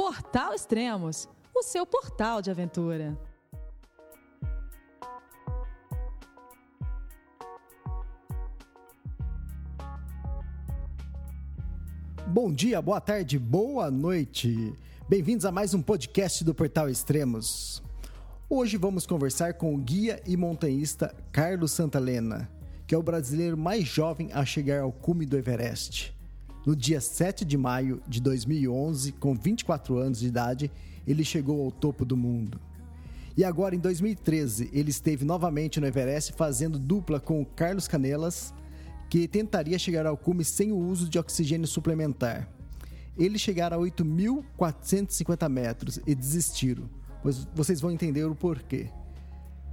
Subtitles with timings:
[0.00, 3.18] Portal Extremos, o seu portal de aventura.
[12.26, 14.74] Bom dia, boa tarde, boa noite.
[15.06, 17.82] Bem-vindos a mais um podcast do Portal Extremos.
[18.48, 22.50] Hoje vamos conversar com o guia e montanhista Carlos Santalena,
[22.86, 26.18] que é o brasileiro mais jovem a chegar ao cume do Everest.
[26.66, 30.70] No dia 7 de maio de 2011, com 24 anos de idade,
[31.06, 32.60] ele chegou ao topo do mundo.
[33.36, 38.52] E agora, em 2013, ele esteve novamente no Everest fazendo dupla com o Carlos Canelas,
[39.08, 42.48] que tentaria chegar ao cume sem o uso de oxigênio suplementar.
[43.16, 46.88] Eles chegaram a 8.450 metros e desistiram,
[47.22, 48.88] pois vocês vão entender o porquê.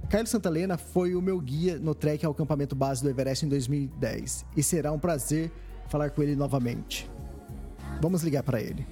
[0.08, 4.46] Carlos Santalena foi o meu guia no trek ao acampamento base do Everest em 2010
[4.56, 5.52] e será um prazer
[5.88, 7.10] falar com ele novamente.
[8.00, 8.86] Vamos ligar para ele.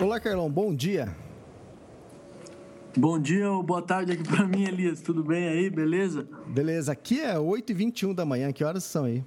[0.00, 1.08] Olá, Carlão, bom dia.
[2.96, 5.00] Bom dia ou boa tarde aqui para mim, Elias.
[5.00, 6.28] Tudo bem aí, beleza?
[6.46, 8.52] Beleza, aqui é 8h21 da manhã.
[8.52, 9.24] Que horas são aí?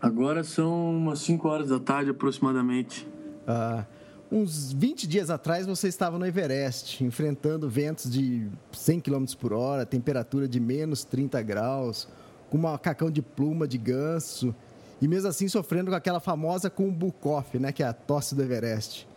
[0.00, 3.08] Agora são umas 5 horas da tarde aproximadamente.
[3.46, 3.84] Ah,
[4.30, 9.86] uns 20 dias atrás você estava no Everest, enfrentando ventos de 100 km por hora,
[9.86, 12.08] temperatura de menos 30 graus,
[12.50, 14.54] com um macacão de pluma de ganso,
[15.00, 19.08] e mesmo assim sofrendo com aquela famosa Kumbukoff, né, que é a tosse do Everest.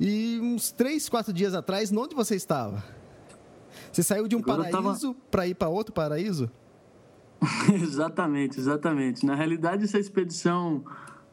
[0.00, 2.84] E uns três, quatro dias atrás, onde você estava?
[3.92, 5.26] Você saiu de um Agora paraíso tava...
[5.30, 6.50] para ir para outro paraíso?
[7.72, 9.24] exatamente, exatamente.
[9.24, 10.84] Na realidade, essa expedição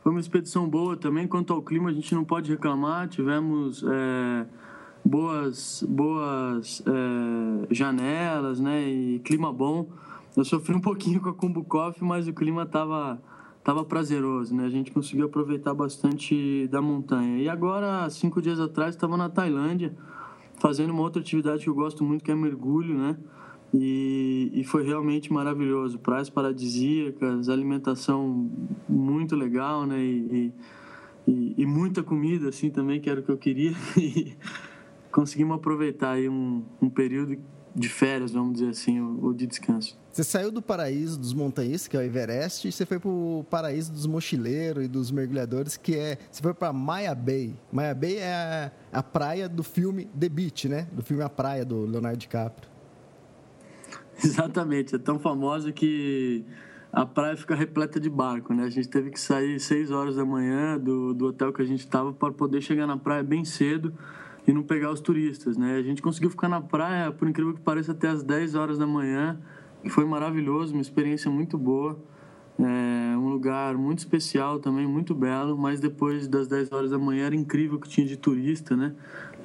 [0.05, 1.27] foi uma expedição boa também.
[1.27, 3.07] Quanto ao clima, a gente não pode reclamar.
[3.07, 4.45] Tivemos é,
[5.03, 8.87] boas, boas é, janelas, né?
[8.87, 9.87] E clima bom.
[10.37, 13.19] Eu sofri um pouquinho com a Kumbukoff, mas o clima estava
[13.57, 14.65] estava prazeroso, né?
[14.67, 17.39] A gente conseguiu aproveitar bastante da montanha.
[17.39, 19.91] E agora, cinco dias atrás, estava na Tailândia,
[20.59, 23.17] fazendo uma outra atividade que eu gosto muito, que é mergulho, né?
[23.77, 25.99] E, e foi realmente maravilhoso.
[25.99, 28.49] Praias paradisíacas, alimentação
[28.87, 29.99] muito legal, né?
[29.99, 30.53] E,
[31.27, 33.73] e, e, muita comida, assim, também, que era o que eu queria.
[33.97, 34.35] E
[35.11, 37.37] conseguimos aproveitar aí um, um período
[37.73, 39.97] de férias, vamos dizer assim, ou de descanso.
[40.11, 43.45] Você saiu do paraíso dos montanhistas, que é o Everest, e você foi para o
[43.49, 46.17] paraíso dos mochileiros e dos mergulhadores, que é.
[46.31, 47.53] Você foi para Maya Bay.
[47.71, 50.87] Maya Bay é a, a, praia do filme The Beach, né?
[50.93, 52.74] Do filme A Praia, do Leonardo DiCaprio.
[54.23, 56.45] Exatamente, é tão famosa que
[56.91, 58.63] a praia fica repleta de barco, né?
[58.63, 61.81] A gente teve que sair 6 horas da manhã do, do hotel que a gente
[61.81, 63.93] estava para poder chegar na praia bem cedo
[64.47, 65.75] e não pegar os turistas, né?
[65.75, 68.87] A gente conseguiu ficar na praia, por incrível que pareça, até as 10 horas da
[68.87, 69.37] manhã,
[69.83, 71.99] e foi maravilhoso, uma experiência muito boa.
[72.57, 77.25] É um lugar muito especial também, muito belo, mas depois das 10 horas da manhã
[77.25, 78.95] era incrível que tinha de turista, né?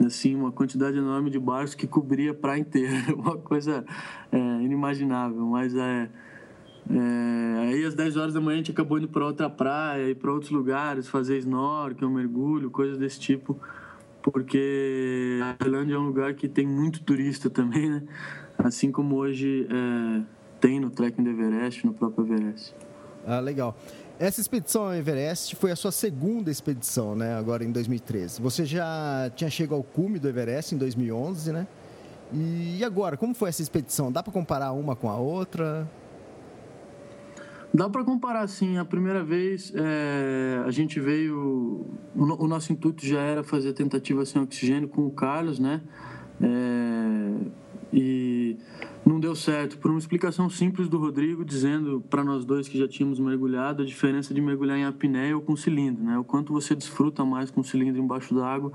[0.05, 3.85] Assim, uma quantidade enorme de barcos que cobria a praia inteira, uma coisa
[4.33, 6.09] é, inimaginável, mas é,
[6.91, 10.15] é, aí às 10 horas da manhã a gente acabou indo para outra praia e
[10.15, 13.59] para outros lugares, fazer snorkel, mergulho, coisas desse tipo,
[14.23, 18.03] porque a Tailândia é um lugar que tem muito turista também, né?
[18.59, 20.23] Assim como hoje é,
[20.61, 22.75] tem no trekking do Everest, no próprio Everest.
[23.27, 23.77] Ah, legal.
[24.21, 27.39] Essa expedição ao Everest foi a sua segunda expedição, né?
[27.39, 28.43] Agora em 2013.
[28.43, 31.67] Você já tinha chegado ao cume do Everest em 2011, né?
[32.31, 34.13] E agora, como foi essa expedição?
[34.13, 35.91] Dá para comparar uma com a outra?
[37.73, 38.77] Dá para comparar, sim.
[38.77, 41.89] A primeira vez é, a gente veio.
[42.15, 45.81] O, o, nosso intuito já era fazer tentativa sem oxigênio com o Carlos, né?
[46.43, 47.51] É,
[47.93, 48.57] e
[49.05, 52.87] não deu certo por uma explicação simples do Rodrigo dizendo para nós dois que já
[52.87, 56.19] tínhamos mergulhado a diferença de mergulhar em apneia ou com cilindro, né?
[56.19, 58.73] O quanto você desfruta mais com cilindro embaixo d'água,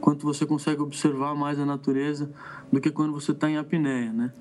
[0.00, 2.30] quanto você consegue observar mais a natureza
[2.72, 4.32] do que quando você está em apneia, né?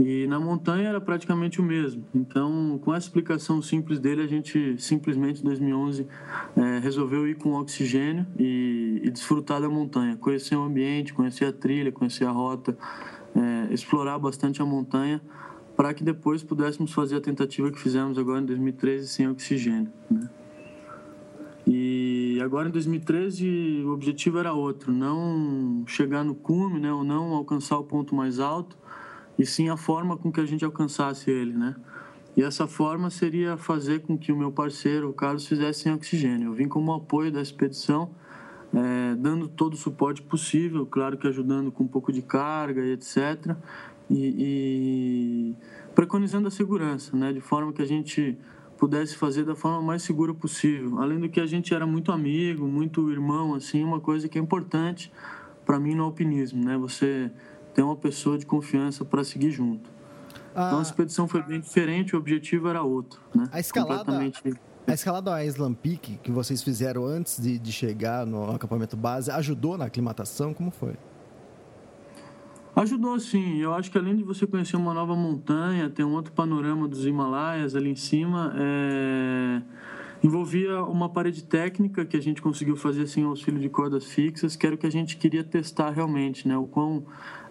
[0.00, 2.04] E na montanha era praticamente o mesmo.
[2.14, 6.06] Então, com essa explicação simples dele, a gente simplesmente em 2011
[6.56, 11.52] é, resolveu ir com oxigênio e, e desfrutar da montanha, conhecer o ambiente, conhecer a
[11.52, 12.76] trilha, conhecer a rota
[13.34, 15.20] é, explorar bastante a montanha
[15.76, 19.90] para que depois pudéssemos fazer a tentativa que fizemos agora em 2013 sem oxigênio.
[20.10, 20.28] Né?
[21.66, 27.32] E agora em 2013 o objetivo era outro, não chegar no cume, né, ou não
[27.34, 28.76] alcançar o ponto mais alto,
[29.38, 31.74] e sim a forma com que a gente alcançasse ele, né?
[32.36, 36.48] E essa forma seria fazer com que o meu parceiro, o Carlos, fizesse sem oxigênio.
[36.48, 38.10] Eu vim como apoio da expedição
[38.74, 42.92] é, dando todo o suporte possível, claro que ajudando com um pouco de carga e
[42.92, 43.54] etc.
[44.10, 45.56] e, e
[45.94, 47.32] preconizando a segurança, né?
[47.32, 48.38] De forma que a gente
[48.78, 51.00] pudesse fazer da forma mais segura possível.
[51.00, 54.42] Além do que a gente era muito amigo, muito irmão, assim, uma coisa que é
[54.42, 55.12] importante
[55.64, 56.76] para mim no alpinismo, né?
[56.78, 57.30] Você
[57.74, 59.90] ter uma pessoa de confiança para seguir junto.
[60.54, 63.48] Ah, então a expedição foi bem diferente, o objetivo era outro, né?
[63.52, 64.60] A escalada, Completamente...
[64.86, 69.30] a escalada ao Island Peak que vocês fizeram antes de, de chegar no acampamento base
[69.30, 70.52] ajudou na aclimatação?
[70.52, 70.94] Como foi?
[72.74, 73.58] Ajudou sim.
[73.58, 77.04] Eu acho que além de você conhecer uma nova montanha, ter um outro panorama dos
[77.04, 79.62] Himalaias ali em cima, é...
[80.24, 84.66] envolvia uma parede técnica que a gente conseguiu fazer assim auxílio de cordas fixas, que
[84.66, 86.56] era o que a gente queria testar realmente, né?
[86.56, 87.04] O quão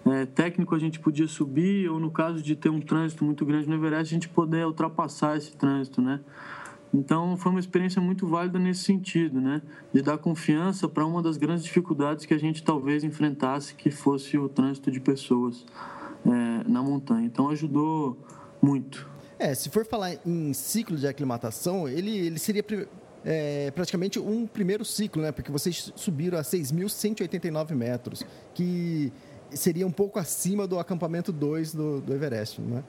[0.05, 3.69] é, técnico a gente podia subir, ou no caso de ter um trânsito muito grande
[3.69, 6.19] no Everest, a gente poder ultrapassar esse trânsito, né?
[6.93, 9.61] Então foi uma experiência muito válida nesse sentido, né?
[9.93, 14.37] De dar confiança para uma das grandes dificuldades que a gente talvez enfrentasse, que fosse
[14.37, 15.65] o trânsito de pessoas
[16.25, 17.25] é, na montanha.
[17.25, 18.17] Então ajudou
[18.61, 19.09] muito.
[19.39, 22.63] É, se for falar em ciclo de aclimatação, ele, ele seria
[23.23, 25.31] é, praticamente um primeiro ciclo, né?
[25.31, 28.23] Porque vocês subiram a 6.189 metros,
[28.53, 29.11] que
[29.51, 32.83] seria um pouco acima do acampamento 2 do, do Everest, não é?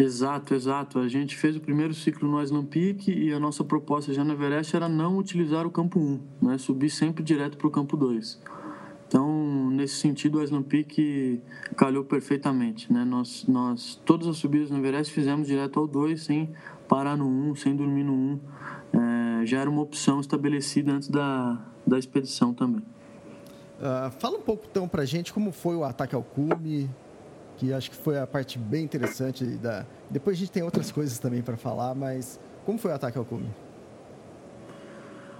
[0.00, 0.98] Exato, exato.
[0.98, 4.32] A gente fez o primeiro ciclo no Island Peak e a nossa proposta já no
[4.32, 6.58] Everest era não utilizar o campo 1, né?
[6.58, 8.40] subir sempre direto para o campo 2.
[9.06, 11.42] Então, nesse sentido, o Island Peak
[11.76, 12.90] calhou perfeitamente.
[12.90, 13.04] Né?
[13.04, 16.48] Nós, nós, todas as subidas no Everest fizemos direto ao 2, sem
[16.88, 18.40] parar no 1, sem dormir no 1.
[18.92, 22.82] É, já era uma opção estabelecida antes da, da expedição também.
[23.80, 26.88] Uh, fala um pouco então para gente como foi o ataque ao cume,
[27.60, 29.84] que acho que foi a parte bem interessante da.
[30.08, 33.24] Depois a gente tem outras coisas também para falar, mas como foi o ataque ao
[33.24, 33.46] cume?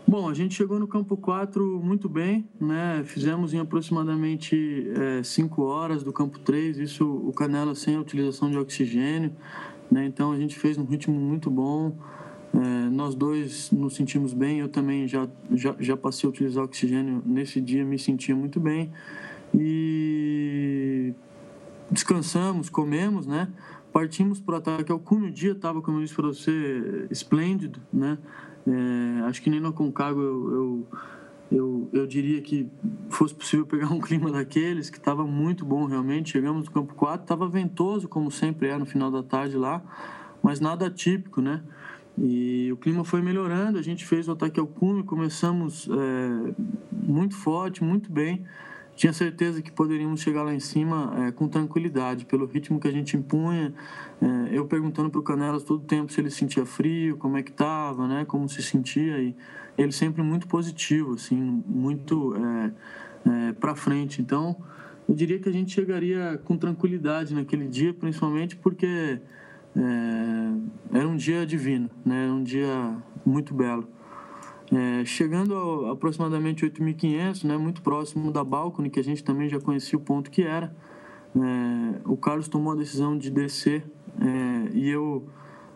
[0.07, 3.03] Bom, a gente chegou no campo 4 muito bem, né?
[3.07, 4.87] Fizemos em aproximadamente
[5.25, 9.33] 5 é, horas do campo 3, isso o Canela sem a utilização de oxigênio,
[9.91, 10.05] né?
[10.05, 11.97] Então a gente fez um ritmo muito bom.
[12.53, 17.23] É, nós dois nos sentimos bem, eu também já, já, já passei a utilizar oxigênio
[17.25, 18.91] nesse dia, me sentia muito bem.
[19.55, 21.15] E
[21.91, 23.49] descansamos, comemos, né?
[23.93, 25.29] Partimos para o ataque ao cume.
[25.29, 28.19] O dia estava, como eu disse para você, esplêndido, né?
[28.67, 30.89] É, acho que nem no Concagua eu, eu,
[31.51, 32.69] eu, eu, diria que
[33.09, 36.31] fosse possível pegar um clima daqueles, que estava muito bom realmente.
[36.31, 39.83] Chegamos no campo 4, estava ventoso, como sempre é no final da tarde lá,
[40.43, 41.63] mas nada típico, né?
[42.19, 46.55] E o clima foi melhorando, a gente fez o ataque ao cume, começamos é,
[46.93, 48.45] muito forte, muito bem
[49.01, 52.93] tinha certeza que poderíamos chegar lá em cima é, com tranquilidade, pelo ritmo que a
[52.93, 53.73] gente impunha.
[54.21, 57.51] É, eu perguntando para o Canelas todo tempo se ele sentia frio, como é que
[57.51, 59.17] estava, né, como se sentia.
[59.23, 59.35] E
[59.79, 62.73] ele sempre muito positivo, assim, muito é,
[63.49, 64.21] é para frente.
[64.21, 64.55] Então,
[65.09, 69.19] eu diria que a gente chegaria com tranquilidade naquele dia, principalmente porque
[70.93, 72.95] era um dia divino, né, um dia
[73.25, 73.89] muito belo.
[74.73, 75.55] É, chegando
[75.87, 80.03] a aproximadamente 8.500, né, muito próximo da balcone, que a gente também já conhecia o
[80.03, 80.75] ponto que era,
[81.35, 83.85] é, o Carlos tomou a decisão de descer
[84.21, 85.29] é, e eu,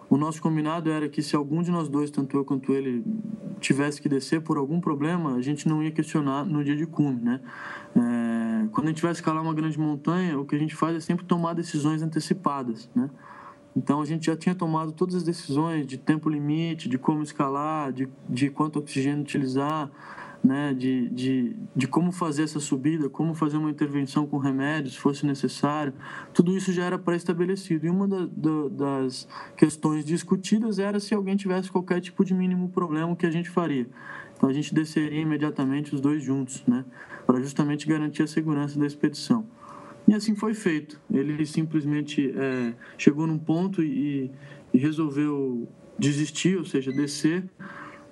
[0.09, 3.05] o nosso combinado era que se algum de nós dois, tanto eu quanto ele,
[3.61, 7.21] tivesse que descer por algum problema, a gente não ia questionar no dia de cume,
[7.21, 7.41] né?
[7.97, 11.01] É, quando a gente vai escalar uma grande montanha, o que a gente faz é
[11.01, 13.09] sempre tomar decisões antecipadas, né?
[13.77, 17.93] Então a gente já tinha tomado todas as decisões de tempo limite, de como escalar,
[17.93, 19.91] de, de quanto oxigênio utilizar,
[20.45, 25.01] né, de, de, de como fazer essa subida, como fazer uma intervenção com remédios, se
[25.01, 25.95] fosse necessário.
[26.35, 27.87] Tudo isso já era pré-estabelecido.
[27.87, 29.27] E uma da, da, das
[29.57, 33.49] questões discutidas era se alguém tivesse qualquer tipo de mínimo problema, o que a gente
[33.49, 33.89] faria.
[34.37, 36.85] Então a gente desceria imediatamente os dois juntos, né,
[37.27, 39.47] para justamente garantir a segurança da expedição.
[40.07, 41.01] E assim foi feito.
[41.11, 44.31] Ele simplesmente é, chegou num ponto e,
[44.73, 45.69] e, resolveu
[45.99, 47.45] desistir, ou seja, descer,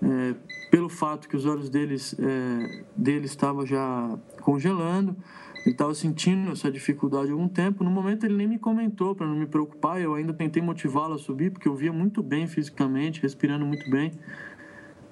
[0.02, 0.34] é,
[0.70, 5.16] pelo fato que os olhos deles, é, dele estavam já congelando.
[5.64, 7.84] Ele estava sentindo essa dificuldade há algum tempo.
[7.84, 10.00] No momento ele nem me comentou para não me preocupar.
[10.00, 14.12] Eu ainda tentei motivá-lo a subir, porque eu via muito bem fisicamente, respirando muito bem.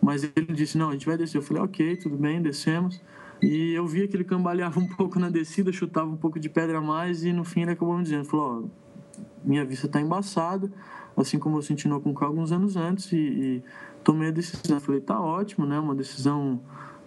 [0.02, 1.38] Mas ele disse: Não, a gente vai descer.
[1.38, 3.00] Eu falei: Ok, tudo bem, descemos.
[3.42, 6.78] E eu via que ele cambaleava um pouco na descida, chutava um pouco de pedra
[6.78, 10.70] a mais e no fim ele acabou me dizendo, falou, ó, minha vista está embaçada,
[11.16, 13.62] assim como eu senti no Aconcagua alguns anos antes e, e,
[14.04, 14.76] tomei a decisão.
[14.76, 15.78] Eu falei, tá ótimo, né?
[15.78, 16.60] Uma decisão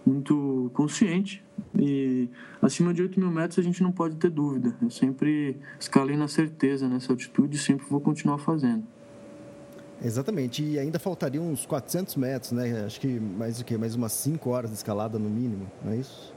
[0.04, 1.42] muito consciente
[1.78, 2.28] e
[2.60, 4.76] acima de 8 mil metros a gente não pode ter dúvida.
[4.82, 8.84] Eu sempre escalei na certeza nessa altitude e sempre vou continuar fazendo.
[10.02, 12.84] Exatamente, e ainda faltariam uns 400 metros, né?
[12.84, 13.78] Acho que mais o quê?
[13.78, 16.34] Mais umas 5 horas de escalada no mínimo, não é isso?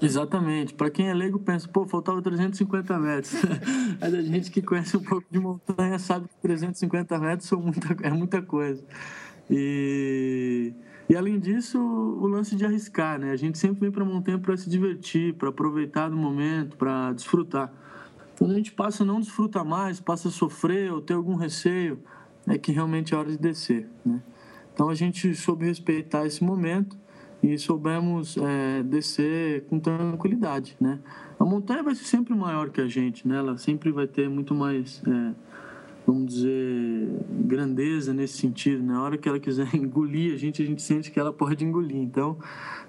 [0.00, 0.74] Exatamente.
[0.74, 3.34] Para quem é leigo, pensa, pô, faltava 350 metros.
[4.00, 7.96] Mas a gente que conhece um pouco de montanha sabe que 350 metros são muita,
[8.02, 8.82] é muita coisa.
[9.50, 10.72] E,
[11.08, 13.32] e além disso, o lance de arriscar, né?
[13.32, 17.72] A gente sempre vem para montanha para se divertir, para aproveitar do momento, para desfrutar.
[18.38, 21.98] Quando a gente passa a não desfrutar mais, passa a sofrer ou ter algum receio,
[22.48, 24.22] é que realmente é hora de descer, né?
[24.72, 26.96] Então a gente soube respeitar esse momento
[27.42, 30.98] e soubemos é, descer com tranquilidade, né?
[31.38, 33.36] A montanha vai ser sempre maior que a gente, né?
[33.36, 35.34] Ela sempre vai ter muito mais, é,
[36.06, 37.08] vamos dizer,
[37.44, 38.82] grandeza nesse sentido.
[38.82, 38.98] Na né?
[38.98, 41.96] hora que ela quiser engolir a gente, a gente sente que ela pode engolir.
[41.96, 42.38] Então,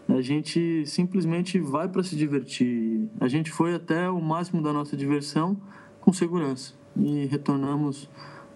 [0.07, 3.07] a gente simplesmente vai para se divertir.
[3.19, 5.55] A gente foi até o máximo da nossa diversão
[6.01, 8.09] com segurança e retornamos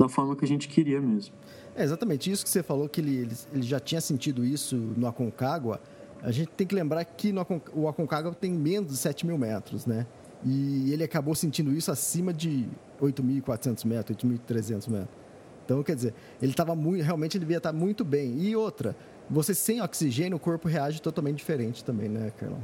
[0.03, 1.33] da forma que a gente queria mesmo.
[1.75, 5.07] É exatamente isso que você falou, que ele, ele, ele já tinha sentido isso no
[5.07, 5.81] Aconcagua.
[6.22, 9.86] A gente tem que lembrar que no, o Aconcagua tem menos de 7 mil metros,
[9.86, 10.05] né?
[10.45, 12.67] E ele acabou sentindo isso acima de
[13.01, 15.24] 8.400 metros, 8.300 metros.
[15.65, 18.38] Então, quer dizer, ele estava muito, realmente ele devia estar muito bem.
[18.39, 18.95] E outra,
[19.29, 22.63] você sem oxigênio, o corpo reage totalmente diferente também, né, Carlão?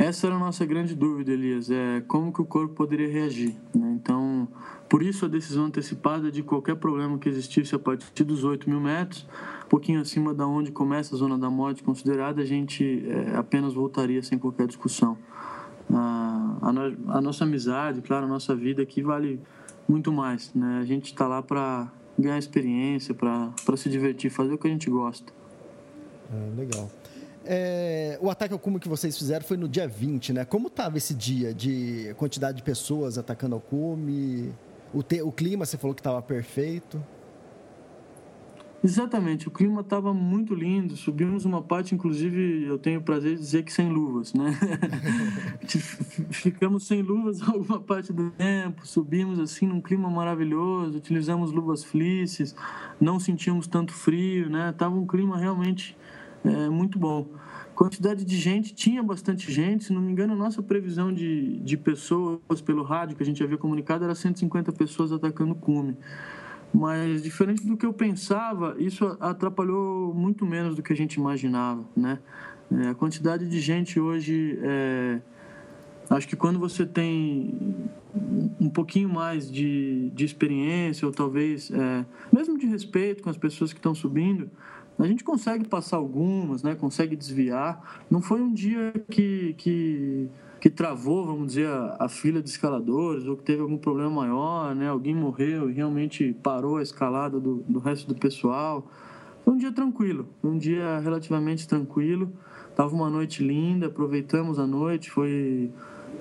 [0.00, 3.54] Essa era a nossa grande dúvida, Elias, é como que o corpo poderia reagir.
[3.74, 3.98] Né?
[4.00, 4.48] Então,
[4.88, 8.80] por isso a decisão antecipada de qualquer problema que existisse a partir dos 8 mil
[8.80, 9.28] metros,
[9.66, 13.74] um pouquinho acima da onde começa a zona da morte considerada, a gente é, apenas
[13.74, 15.18] voltaria sem qualquer discussão.
[15.92, 19.38] A, a, no, a, nossa amizade, claro, a nossa vida aqui vale
[19.86, 20.50] muito mais.
[20.54, 20.78] Né?
[20.80, 24.88] A gente está lá para ganhar experiência, para se divertir, fazer o que a gente
[24.88, 25.30] gosta.
[26.32, 26.90] É, legal.
[27.44, 30.44] É, o ataque ao cume que vocês fizeram foi no dia 20, né?
[30.44, 34.52] Como estava esse dia de quantidade de pessoas atacando ao cume?
[34.92, 37.02] O, te, o clima, você falou que estava perfeito.
[38.82, 40.96] Exatamente, o clima estava muito lindo.
[40.96, 44.58] Subimos uma parte, inclusive, eu tenho o prazer de dizer que sem luvas, né?
[46.30, 52.54] Ficamos sem luvas alguma parte do tempo, subimos assim num clima maravilhoso, utilizamos luvas fleeces,
[52.98, 54.72] não sentimos tanto frio, né?
[54.76, 55.94] Tava um clima realmente
[56.44, 57.26] é, muito bom.
[57.74, 61.76] Quantidade de gente, tinha bastante gente, se não me engano, a nossa previsão de, de
[61.76, 65.96] pessoas pelo rádio que a gente havia comunicado era 150 pessoas atacando o cume.
[66.72, 71.84] Mas, diferente do que eu pensava, isso atrapalhou muito menos do que a gente imaginava,
[71.96, 72.18] né?
[72.70, 75.20] É, a quantidade de gente hoje, é,
[76.08, 77.88] acho que quando você tem
[78.60, 83.72] um pouquinho mais de, de experiência, ou talvez é, mesmo de respeito com as pessoas
[83.72, 84.48] que estão subindo,
[85.04, 86.74] a gente consegue passar algumas, né?
[86.74, 88.02] Consegue desviar.
[88.10, 90.28] Não foi um dia que, que,
[90.60, 94.74] que travou, vamos dizer, a, a fila de escaladores ou que teve algum problema maior,
[94.74, 94.88] né?
[94.88, 98.86] Alguém morreu e realmente parou a escalada do, do resto do pessoal.
[99.44, 102.30] Foi um dia tranquilo, um dia relativamente tranquilo.
[102.76, 105.70] Tava uma noite linda, aproveitamos a noite, foi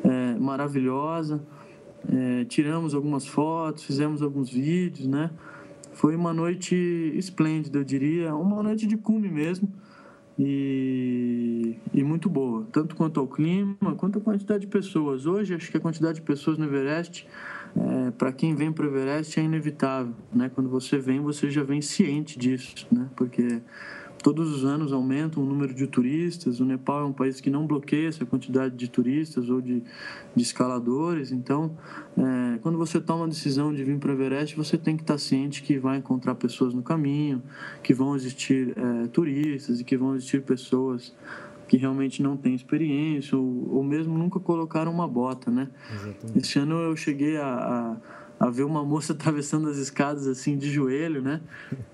[0.03, 1.41] é, maravilhosa.
[2.07, 5.31] É, tiramos algumas fotos, fizemos alguns vídeos, né?
[5.99, 6.73] Foi uma noite
[7.13, 9.69] esplêndida, eu diria, uma noite de cume mesmo.
[10.39, 15.25] E, e, muito boa, tanto quanto ao clima, quanto a quantidade de pessoas.
[15.25, 17.27] Hoje, acho que a quantidade de pessoas no Everest,
[17.75, 20.13] é, para quem vem para o Everest, é inevitável.
[20.33, 20.49] Né?
[20.55, 23.09] Quando você vem, você já vem ciente disso, né?
[23.17, 23.61] porque
[24.21, 26.59] todos os anos aumenta o número de turistas.
[26.59, 29.81] O Nepal é um país que não bloqueia essa quantidade de turistas ou de,
[30.35, 31.31] de escaladores.
[31.31, 31.71] Então,
[32.17, 35.17] é, quando você toma a decisão de vir para o Everest, você tem que estar
[35.17, 37.41] ciente que vai encontrar pessoas no caminho,
[37.81, 41.13] que vão existir é, turistas e que vão existir pessoas
[41.67, 45.69] que realmente não têm experiência ou, ou mesmo nunca colocaram uma bota, né?
[45.93, 46.39] Exatamente.
[46.39, 47.97] Esse ano eu cheguei a, a
[48.39, 51.41] a ver uma moça atravessando as escadas assim de joelho, né?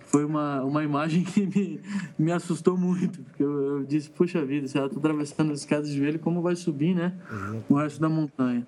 [0.02, 1.82] Foi uma, uma imagem que me,
[2.18, 5.90] me assustou muito, porque eu, eu disse, puxa vida, se ela está atravessando as escadas
[5.90, 7.14] de joelho, como vai subir, né?
[7.32, 7.62] Uhum.
[7.70, 8.66] O resto da montanha.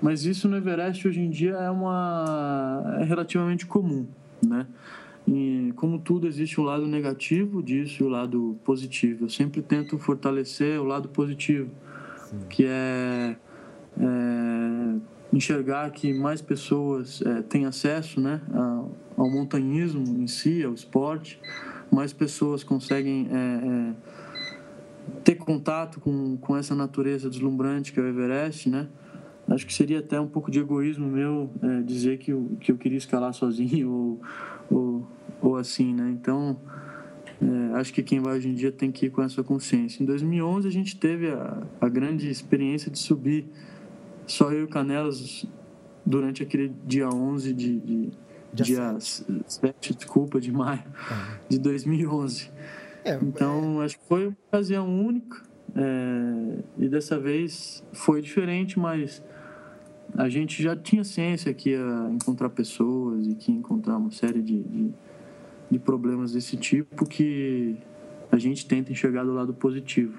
[0.00, 4.06] Mas isso no Everest hoje em dia é uma é relativamente comum,
[4.44, 4.66] né?
[5.28, 9.26] E como tudo existe o um lado negativo disso e o lado positivo.
[9.26, 11.70] Eu sempre tento fortalecer o lado positivo,
[12.30, 12.38] Sim.
[12.48, 13.36] que é,
[14.00, 14.94] é
[15.32, 18.40] enxergar que mais pessoas é, têm acesso né,
[19.16, 21.40] ao montanhismo em si, ao esporte,
[21.90, 23.94] mais pessoas conseguem é, é,
[25.24, 28.88] ter contato com, com essa natureza deslumbrante que é o Everest, né?
[29.48, 32.78] Acho que seria até um pouco de egoísmo meu é, dizer que eu, que eu
[32.78, 34.20] queria escalar sozinho ou,
[34.70, 35.08] ou,
[35.40, 36.08] ou assim, né?
[36.10, 36.56] Então,
[37.42, 40.02] é, acho que quem vai hoje em dia tem que ir com essa consciência.
[40.02, 43.48] Em 2011 a gente teve a, a grande experiência de subir
[44.30, 45.44] só eu e o Canelas
[46.06, 48.12] durante aquele dia 11 de, de
[48.52, 49.94] dia, 7.
[49.94, 50.82] desculpa, de maio
[51.48, 52.50] de 2011.
[53.04, 53.84] É, então, é...
[53.84, 55.42] acho que foi uma ocasião única
[55.74, 59.22] É, e dessa vez foi diferente, mas
[60.16, 64.42] a gente já tinha ciência que ia encontrar pessoas e que ia encontrar uma série
[64.42, 64.90] de, de,
[65.70, 67.76] de problemas desse tipo que
[68.32, 70.18] a gente tenta enxergar do lado positivo.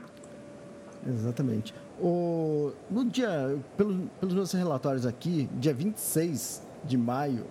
[1.06, 1.74] Exatamente.
[2.02, 7.46] O, no dia, pelos, pelos meus relatórios aqui, dia 26 de maio,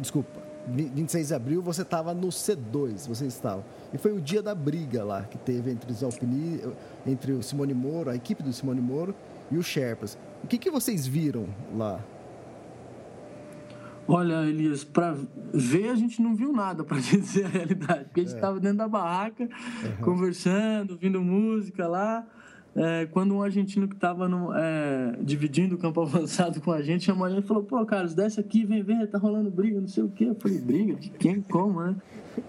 [0.00, 3.64] desculpa, 26 de abril, você estava no C2, você estava.
[3.92, 6.60] E foi o dia da briga lá que teve entre os Alpini,
[7.04, 9.14] entre o Simone Moro, a equipe do Simone Moro
[9.50, 10.16] e os Sherpas.
[10.44, 12.00] O que, que vocês viram lá?
[14.08, 15.16] Olha, Elias, para
[15.52, 18.04] ver a gente não viu nada, para dizer a realidade.
[18.04, 18.60] Porque a gente estava é.
[18.60, 20.04] dentro da barraca, uhum.
[20.04, 22.24] conversando, ouvindo música lá
[22.76, 27.24] é, quando um argentino que estava é, dividindo o campo avançado com a gente chamou
[27.24, 30.04] a gente e falou: pô, Carlos, desce aqui, vem ver, tá rolando briga, não sei
[30.04, 30.24] o quê.
[30.24, 30.94] Eu falei: briga?
[30.94, 31.40] De quem?
[31.40, 31.96] Como, né?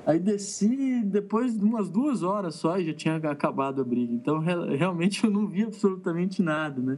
[0.05, 4.13] Aí desci, depois de umas duas horas só, já tinha acabado a briga.
[4.13, 6.97] Então, realmente, eu não vi absolutamente nada, né?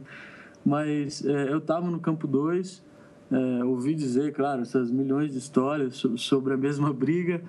[0.66, 2.82] Mas é, eu estava no campo 2,
[3.30, 7.42] é, ouvi dizer, claro, essas milhões de histórias sobre a mesma briga.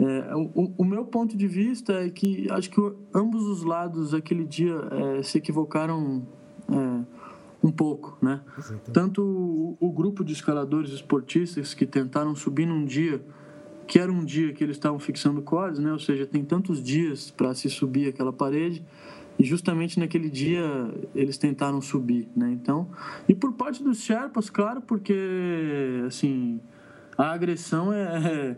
[0.00, 2.80] É, o, o, meu ponto de vista é que acho que
[3.14, 4.74] ambos os lados aquele dia
[5.18, 6.22] é, se equivocaram
[6.70, 7.04] é,
[7.62, 8.40] um pouco, né?
[8.94, 13.22] Tanto o, o, grupo de escaladores esportistas que tentaram subir num dia
[13.86, 15.92] que era um dia que eles estavam fixando cordas, né?
[15.92, 18.82] Ou seja, tem tantos dias para se subir aquela parede
[19.38, 20.64] e justamente naquele dia
[21.14, 22.50] eles tentaram subir, né?
[22.52, 22.88] Então,
[23.28, 26.58] e por parte dos Sherpas, claro, porque assim
[27.18, 28.56] a agressão é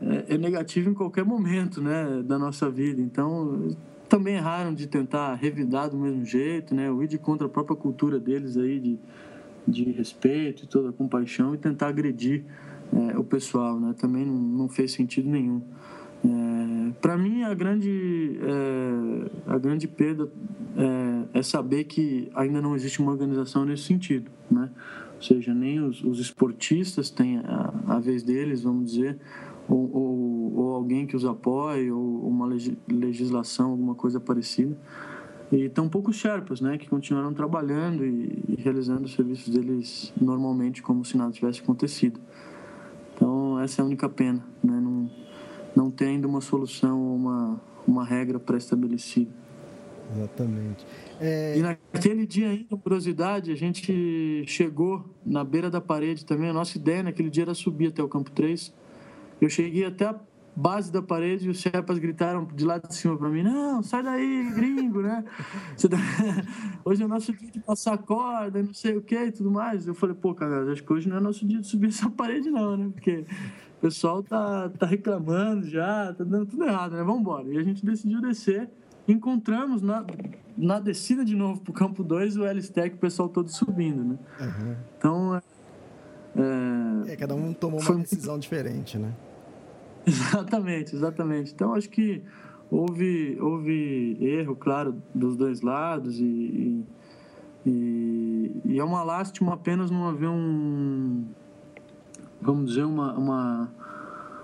[0.00, 3.00] é, é negativo em qualquer momento né, da nossa vida.
[3.00, 3.74] Então,
[4.08, 7.76] também erraram de tentar revidar do mesmo jeito, né, ou ir de contra a própria
[7.76, 8.98] cultura deles aí de,
[9.66, 12.44] de respeito e toda a compaixão e tentar agredir
[12.92, 13.80] é, o pessoal.
[13.80, 15.62] Né, também não, não fez sentido nenhum.
[16.24, 20.28] É, para mim a grande é, a grande perda
[20.76, 24.70] é, é, saber que ainda não existe uma organização nesse sentido né
[25.16, 29.18] ou seja nem os, os esportistas têm a, a, vez deles vamos dizer
[29.68, 32.46] ou, ou, ou alguém que os apoie, ou uma
[32.88, 34.76] legislação, alguma coisa parecida.
[35.50, 40.82] E tão poucos Sherpas, né, que continuaram trabalhando e, e, realizando os serviços deles normalmente,
[40.82, 42.18] como se nada tivesse acontecido.
[43.14, 45.10] Então, essa é a única pena, né, não,
[45.76, 49.30] não tem ainda uma solução ou uma, uma regra pré-estabelecida.
[50.16, 50.86] Exatamente.
[51.20, 51.58] É...
[51.58, 56.50] E naquele dia ainda, curiosidade, a gente chegou na beira da parede também.
[56.50, 58.72] A nossa ideia naquele dia era subir até o campo 3
[59.44, 60.14] eu cheguei até a
[60.54, 64.02] base da parede e os chepas gritaram de lá de cima para mim: Não, sai
[64.02, 65.24] daí, gringo, né?
[65.88, 65.96] Tá...
[66.84, 69.86] Hoje é nosso dia de passar corda e não sei o que e tudo mais.
[69.86, 72.50] Eu falei: Pô, cara, acho que hoje não é nosso dia de subir essa parede,
[72.50, 72.90] não, né?
[72.92, 73.24] Porque
[73.78, 77.02] o pessoal tá, tá reclamando já, tá dando tudo errado, né?
[77.02, 77.48] Vamos embora.
[77.48, 78.68] E a gente decidiu descer.
[79.08, 80.06] Encontramos na,
[80.56, 84.18] na descida de novo pro campo 2 o L-Stack, o pessoal todo subindo, né?
[84.40, 84.76] Uhum.
[84.96, 85.42] Então.
[86.36, 87.12] É...
[87.12, 89.12] é, cada um tomou uma decisão diferente, né?
[90.06, 91.52] Exatamente, exatamente.
[91.52, 92.22] Então acho que
[92.70, 96.84] houve, houve erro, claro, dos dois lados e,
[97.64, 101.24] e, e é uma lástima apenas não haver um,
[102.40, 103.72] vamos dizer, uma, uma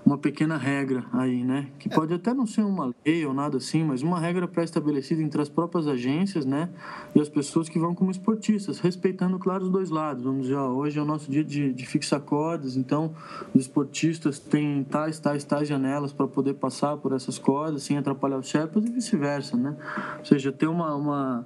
[0.09, 1.67] uma pequena regra aí, né?
[1.77, 1.91] Que é.
[1.91, 5.49] pode até não ser uma lei ou nada assim, mas uma regra pré-estabelecida entre as
[5.49, 6.69] próprias agências, né?
[7.13, 10.23] E as pessoas que vão como esportistas, respeitando, claro, os dois lados.
[10.23, 13.13] Vamos dizer, ó, hoje é o nosso dia de, de fixar cordas, então
[13.53, 18.39] os esportistas têm tais, tais, tais janelas para poder passar por essas cordas sem atrapalhar
[18.39, 19.77] os Sherpas e vice-versa, né?
[20.17, 21.45] Ou seja, ter uma, uma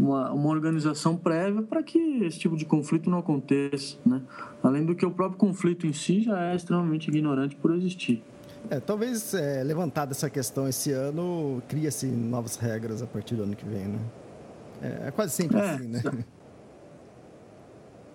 [0.00, 4.22] uma, uma organização prévia para que esse tipo de conflito não aconteça, né?
[4.62, 8.22] Além do que o próprio conflito em si já é extremamente ignorante por existir.
[8.70, 13.54] É, talvez é, levantada essa questão esse ano, cria-se novas regras a partir do ano
[13.54, 13.98] que vem, né?
[14.82, 16.02] É, é quase sempre é, assim, né?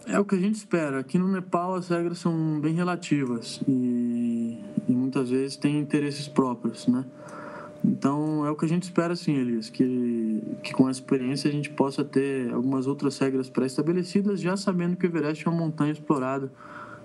[0.07, 0.99] É o que a gente espera.
[0.99, 6.87] Aqui no Nepal as regras são bem relativas e, e muitas vezes têm interesses próprios,
[6.87, 7.03] né?
[7.87, 11.51] Então é o que a gente espera, assim, Elias, que, que com essa experiência a
[11.51, 15.91] gente possa ter algumas outras regras pré-estabelecidas, já sabendo que o Everest é uma montanha
[15.91, 16.51] explorada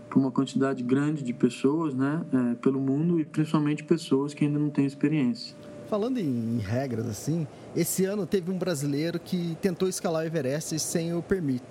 [0.09, 4.59] por uma quantidade grande de pessoas, né, é, pelo mundo e principalmente pessoas que ainda
[4.59, 5.55] não têm experiência.
[5.89, 11.15] Falando em regras assim, esse ano teve um brasileiro que tentou escalar o Everest sem
[11.15, 11.63] o permit.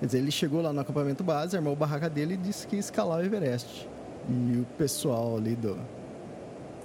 [0.00, 2.76] Quer dizer, ele chegou lá no acampamento base, armou a barraca dele e disse que
[2.76, 3.88] ia escalar o Everest.
[4.28, 5.76] E o pessoal ali do,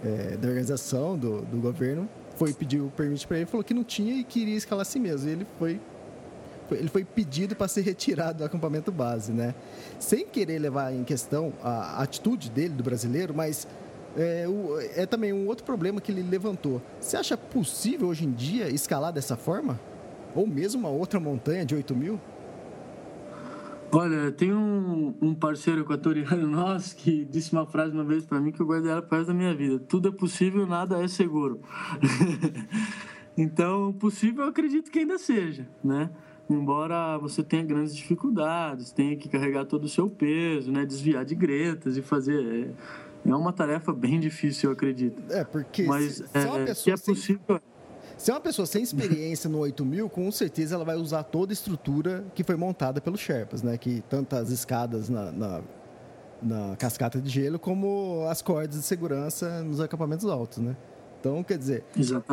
[0.03, 3.84] é, da organização, do, do governo, foi pedir o permite para ele, falou que não
[3.84, 5.29] tinha e queria escalar assim mesmo.
[5.29, 5.79] E ele foi,
[6.67, 9.55] foi ele foi pedido para ser retirado do acampamento base, né?
[9.99, 13.67] Sem querer levar em questão a atitude dele, do brasileiro, mas
[14.17, 16.81] é, o, é também um outro problema que ele levantou.
[16.99, 19.79] Você acha possível hoje em dia escalar dessa forma?
[20.36, 22.19] Ou mesmo uma outra montanha de 8 mil?
[23.97, 28.51] Olha, tem um, um, parceiro equatoriano nosso que disse uma frase uma vez para mim
[28.51, 31.62] que eu guardo ela para da minha vida: tudo é possível, nada é seguro.
[33.38, 36.10] então, possível eu acredito que ainda seja, né?
[36.49, 40.86] Embora você tenha grandes dificuldades, tenha que carregar todo o seu peso, né?
[40.86, 42.73] Desviar de gretas e fazer
[43.25, 45.23] é, é uma tarefa bem difícil, eu acredito.
[45.29, 47.62] É porque mas se, é, pessoa é possível.
[48.25, 51.53] Se é uma pessoa sem experiência no 8000, com certeza ela vai usar toda a
[51.53, 53.77] estrutura que foi montada pelos Sherpas, né?
[53.77, 55.61] Que tanto as escadas na, na,
[56.41, 60.75] na cascata de gelo como as cordas de segurança nos acampamentos altos, né?
[61.19, 61.83] Então, quer dizer,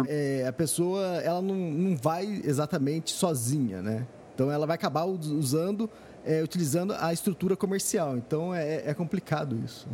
[0.09, 4.07] é, a pessoa ela não, não vai exatamente sozinha, né?
[4.35, 5.91] Então, ela vai acabar usando,
[6.25, 8.17] é, utilizando a estrutura comercial.
[8.17, 9.87] Então, é, é complicado isso.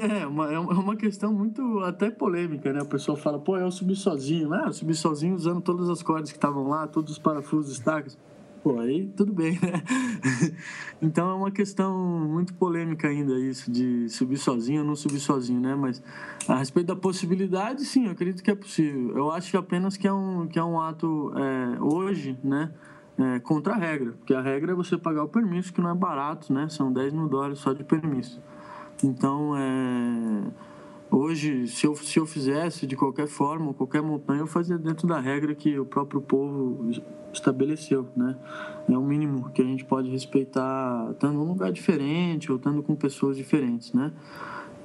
[0.00, 2.80] É uma, é uma questão muito até polêmica, né?
[2.80, 4.48] O pessoal fala, pô, eu subi sozinho.
[4.48, 4.62] né?
[4.66, 8.16] eu subi sozinho usando todas as cordas que estavam lá, todos os parafusos, estacas.
[8.62, 9.82] Pô, aí tudo bem, né?
[11.02, 15.60] então é uma questão muito polêmica ainda isso de subir sozinho ou não subir sozinho,
[15.60, 15.74] né?
[15.74, 16.00] Mas
[16.46, 19.16] a respeito da possibilidade, sim, eu acredito que é possível.
[19.16, 22.72] Eu acho que apenas que é um, que é um ato é, hoje, né?
[23.18, 25.94] É, contra a regra, porque a regra é você pagar o permisso, que não é
[25.94, 26.68] barato, né?
[26.68, 28.40] São 10 mil dólares só de permisso.
[29.02, 30.44] Então, é,
[31.10, 35.18] hoje, se eu, se eu fizesse de qualquer forma, qualquer montanha, eu fazia dentro da
[35.18, 36.90] regra que o próprio povo
[37.32, 38.36] estabeleceu, né?
[38.88, 42.94] É o mínimo que a gente pode respeitar, estando num lugar diferente ou estando com
[42.94, 44.12] pessoas diferentes, né?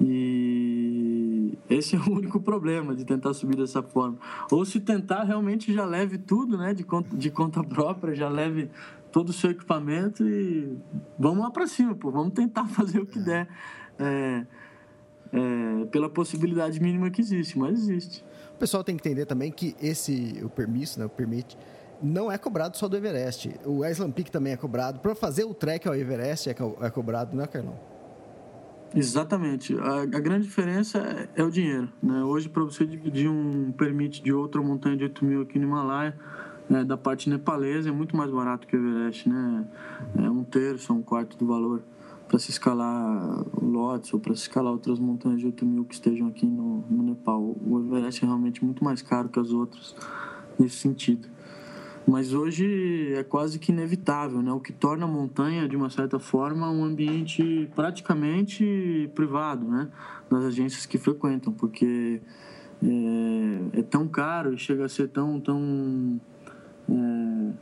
[0.00, 4.16] E esse é o único problema de tentar subir dessa forma.
[4.50, 6.72] Ou se tentar, realmente já leve tudo, né?
[6.72, 8.70] De conta, de conta própria, já leve
[9.12, 10.76] todo o seu equipamento e
[11.18, 12.10] vamos lá para cima, pô.
[12.10, 13.48] Vamos tentar fazer o que der.
[13.98, 14.46] É,
[15.32, 18.24] é, pela possibilidade mínima que existe, mas existe.
[18.54, 21.56] O pessoal tem que entender também que esse o permisso, né, o permit,
[22.02, 23.50] não é cobrado só do Everest.
[23.64, 25.00] O Island Peak também é cobrado.
[25.00, 27.78] Para fazer o trek ao Everest é, co é cobrado, não é, Carlão?
[28.94, 29.76] Exatamente.
[29.78, 31.88] A, a, grande diferença é, é o dinheiro.
[32.02, 32.22] Né?
[32.24, 36.16] Hoje, para você dividir um permit de outra montanha de 8 mil aqui no Himalaia,
[36.68, 39.28] né, da parte nepalesa, é muito mais barato que o Everest.
[39.28, 39.64] Né?
[40.16, 41.82] É um terço, um quarto do valor
[42.28, 46.28] para se escalar lotes ou para se escalar outras montanhas de 8 mil que estejam
[46.28, 47.56] aqui no, no Nepal.
[47.66, 49.96] O Everest é realmente muito mais caro que as outras
[50.58, 51.26] nesse sentido.
[52.06, 54.50] Mas hoje é quase que inevitável, né?
[54.52, 59.88] o que torna a montanha, de uma certa forma, um ambiente praticamente privado né?
[60.30, 62.22] das agências que frequentam, porque
[62.82, 66.18] é, é tão caro e chega a ser tão, tão
[66.88, 67.52] é,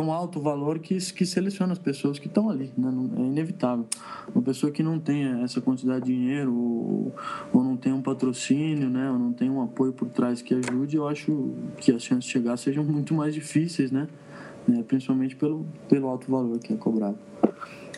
[0.00, 2.90] tão alto valor que, que seleciona as pessoas que estão ali, né?
[3.18, 3.86] é inevitável.
[4.34, 7.14] Uma pessoa que não tenha essa quantidade de dinheiro ou,
[7.52, 9.10] ou não tem um patrocínio, né?
[9.10, 12.30] ou não tem um apoio por trás que ajude, eu acho que as chances de
[12.30, 14.08] chegar sejam muito mais difíceis, né?
[14.72, 17.18] É, principalmente pelo, pelo alto valor que é cobrado.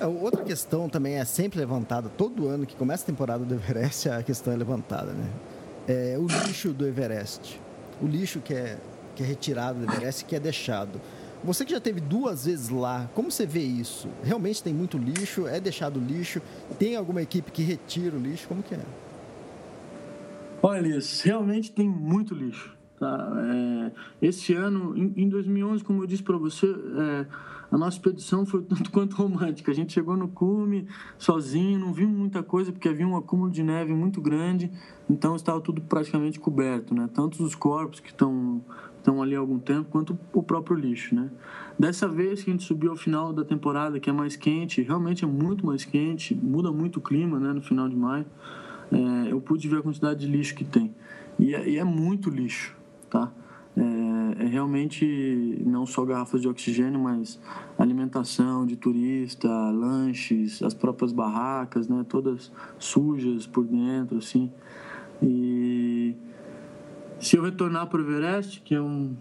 [0.00, 4.08] É, outra questão também é sempre levantada, todo ano que começa a temporada do Everest,
[4.08, 5.30] a questão é levantada, né?
[5.86, 7.60] É o lixo do Everest.
[8.00, 8.78] O lixo que é,
[9.14, 11.00] que é retirado do Everest que é deixado.
[11.44, 14.08] Você que já teve duas vezes lá, como você vê isso?
[14.22, 15.46] Realmente tem muito lixo?
[15.46, 16.40] É deixado lixo?
[16.78, 18.46] Tem alguma equipe que retira o lixo?
[18.46, 18.84] Como que é?
[20.62, 22.76] Olha, Elias, realmente tem muito lixo.
[22.96, 23.32] Tá?
[23.44, 23.92] É,
[24.28, 27.26] esse ano, em, em 2011, como eu disse para você, é,
[27.72, 29.72] a nossa expedição foi tanto quanto romântica.
[29.72, 30.86] A gente chegou no cume
[31.18, 34.70] sozinho, não vimos muita coisa porque havia um acúmulo de neve muito grande,
[35.10, 37.08] então estava tudo praticamente coberto, né?
[37.12, 38.62] Tanto os corpos que estão
[39.02, 41.28] estão ali há algum tempo, quanto o próprio lixo, né?
[41.78, 45.24] Dessa vez que a gente subiu ao final da temporada, que é mais quente, realmente
[45.24, 48.24] é muito mais quente, muda muito o clima, né, no final de maio,
[48.92, 50.94] é, eu pude ver a quantidade de lixo que tem.
[51.38, 52.76] E é, e é muito lixo,
[53.10, 53.32] tá?
[53.74, 57.40] É, é, realmente não só garrafas de oxigênio, mas
[57.78, 64.52] alimentação de turista, lanches, as próprias barracas, né, todas sujas por dentro, assim.
[65.22, 65.81] E
[67.22, 69.16] se eu retornar para o Everest, que é um.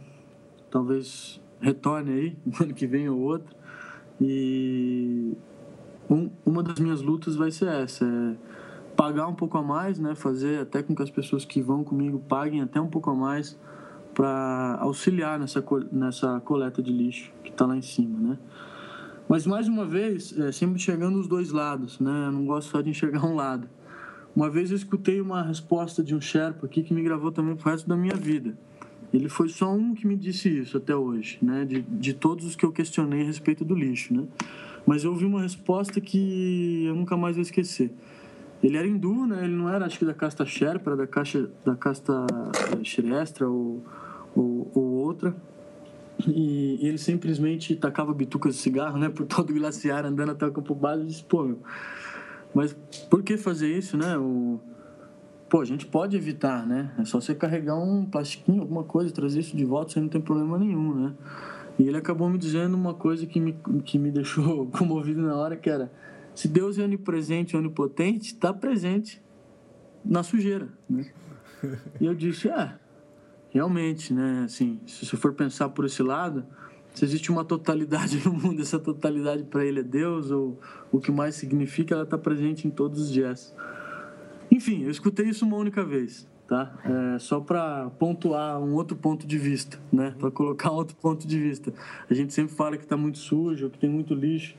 [0.69, 3.55] talvez retorne aí, no ano que vem ou outro,
[4.19, 5.33] e
[6.09, 8.35] um, uma das minhas lutas vai ser essa: é
[8.95, 10.15] pagar um pouco a mais, né?
[10.15, 13.57] fazer até com que as pessoas que vão comigo paguem até um pouco a mais
[14.13, 18.19] para auxiliar nessa, nessa coleta de lixo que está lá em cima.
[18.19, 18.37] Né?
[19.29, 22.27] Mas mais uma vez, é, sempre chegando os dois lados, né?
[22.27, 23.69] Eu não gosto só de enxergar um lado.
[24.35, 27.69] Uma vez eu escutei uma resposta de um Sherpa aqui que me gravou também pro
[27.69, 28.57] resto da minha vida.
[29.13, 31.65] Ele foi só um que me disse isso até hoje, né?
[31.65, 34.25] De, de todos os que eu questionei a respeito do lixo, né?
[34.85, 37.91] Mas eu ouvi uma resposta que eu nunca mais vou esquecer.
[38.63, 39.43] ele era hindu, né?
[39.43, 42.25] Ele não era, acho que da casta Sherpa, era da, caixa, da casta
[42.83, 43.83] Shrestra ou,
[44.33, 45.35] ou, ou outra.
[46.25, 49.09] E, e, ele simplesmente tacava bitucas de cigarro, né?
[49.09, 51.03] Por todo o glaciar, andando até o campo base.
[51.03, 51.59] E disse, pô, meu,
[52.53, 52.73] mas
[53.09, 54.17] por que fazer isso, né?
[54.17, 54.59] O,
[55.49, 56.91] pô, a gente pode evitar, né?
[56.99, 60.21] É só você carregar um plastiquinho, alguma coisa, trazer isso de volta, você não tem
[60.21, 61.13] problema nenhum, né?
[61.79, 65.55] E ele acabou me dizendo uma coisa que me, que me deixou comovido na hora,
[65.55, 65.91] que era
[66.33, 69.21] se Deus é onipresente onipotente, está presente
[70.03, 71.05] na sujeira, né?
[71.99, 72.73] E eu disse, é,
[73.51, 74.43] realmente, né?
[74.45, 76.43] Assim, se você for pensar por esse lado,
[76.93, 80.59] se existe uma totalidade no mundo, essa totalidade para ele é Deus, ou
[80.91, 83.53] o que mais significa, ela está presente em todos os gestos.
[84.49, 86.73] Enfim, eu escutei isso uma única vez, tá?
[87.15, 90.13] É, só para pontuar um outro ponto de vista, né?
[90.19, 91.73] Para colocar outro ponto de vista.
[92.09, 94.55] A gente sempre fala que está muito sujo, que tem muito lixo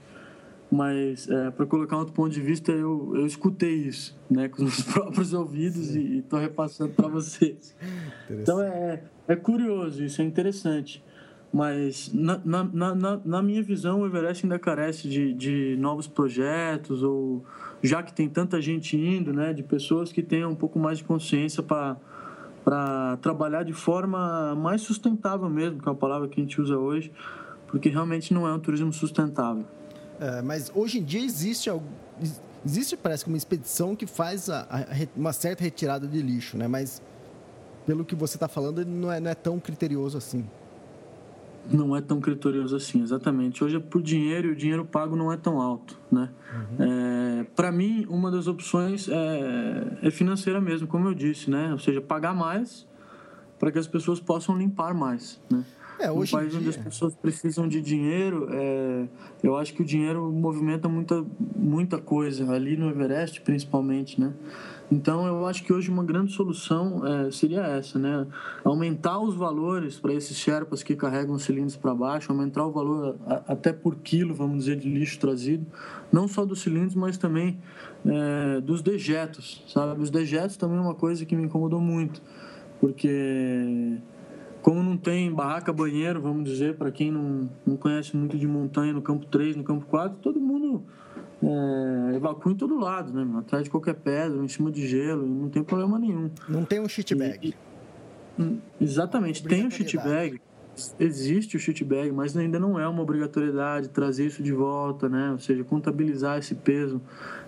[0.73, 4.81] mas é, para colocar outro ponto de vista eu, eu escutei isso né com os
[4.90, 7.77] próprios ouvidos e estou repassando para vocês
[8.31, 11.05] então é, é curioso isso é interessante
[11.52, 17.02] mas na, na, na, na, minha visão o Everest ainda carece de, de novos projetos
[17.02, 17.44] ou
[17.82, 21.04] já que tem tanta gente indo né de pessoas que tenham um pouco mais de
[21.04, 26.60] consciência para trabalhar de forma mais sustentável mesmo que é uma palavra que a gente
[26.60, 27.12] usa hoje
[27.68, 29.66] porque realmente não é um turismo sustentável
[30.18, 31.68] é, mas hoje em dia existe
[32.64, 34.86] existe parece que uma expedição que faz a, a,
[35.16, 36.68] uma certa retirada de lixo, né?
[36.68, 37.02] Mas
[37.86, 40.48] pelo que você está falando, não é, não é tão criterioso assim.
[41.70, 43.62] Não é tão criterioso assim, exatamente.
[43.62, 46.29] Hoje é por dinheiro e o dinheiro pago não é tão alto, né?
[46.53, 46.87] Uhum.
[47.40, 51.72] É, Para mim, uma das opções é, é, financeira mesmo, como eu disse, né?
[51.72, 52.87] Ou seja, pagar mais
[53.59, 55.64] para que as pessoas possam limpar mais, né?
[56.01, 56.59] É, hoje um país dia...
[56.59, 59.07] onde as pessoas precisam de dinheiro, é,
[59.40, 64.33] eu acho que o dinheiro movimenta muita, muita coisa, ali no Everest principalmente, né?
[64.92, 68.26] Então, eu acho que hoje uma grande solução é, seria essa, né?
[68.62, 73.16] Aumentar os valores para esses Sherpas que carregam os cilindros para baixo, aumentar o valor
[73.26, 75.66] a, até por quilo, vamos dizer, de lixo trazido,
[76.12, 77.59] não só dos cilindros, mas também
[78.05, 80.02] é, dos dejetos, sabe?
[80.02, 82.20] Os dejetos também é uma coisa que me incomodou muito,
[82.78, 83.98] porque
[84.61, 88.92] como não tem barraca, banheiro, vamos dizer, para quem não, não conhece muito de montanha
[88.92, 90.85] no campo 3, no campo 4, todo mundo
[91.42, 93.38] é, evacua em todo lado, né?
[93.38, 96.31] Atrás de qualquer pedra, em cima de gelo, não tem problema nenhum.
[96.48, 97.55] Não tem um shit bag.
[98.38, 100.40] E, exatamente, tem o um shit bag.
[100.98, 105.33] Existe o shit bag, mas ainda não é uma obrigatoriedade trazer isso de volta, né?
[105.33, 107.00] Ou seja, contabilizar esse peso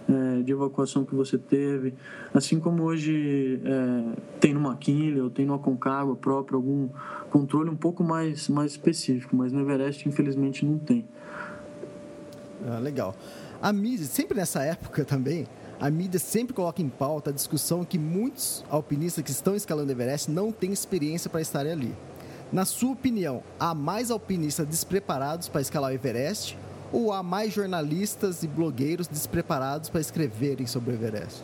[0.09, 1.95] é, de evacuação que você teve.
[2.35, 6.89] Assim como hoje é, tem no Maquinha ou tem no Aconcagua próprio algum
[7.31, 11.07] controle um pouco mais, mais específico, mas no Everest infelizmente não tem.
[12.67, 13.15] Ah, legal.
[13.65, 15.47] A mídia, sempre nessa época também,
[15.81, 20.31] a mídia sempre coloca em pauta a discussão que muitos alpinistas que estão escalando Everest
[20.31, 21.95] não têm experiência para estarem ali.
[22.53, 26.59] Na sua opinião, há mais alpinistas despreparados para escalar o Everest
[26.93, 31.43] ou há mais jornalistas e blogueiros despreparados para escreverem sobre o Everest?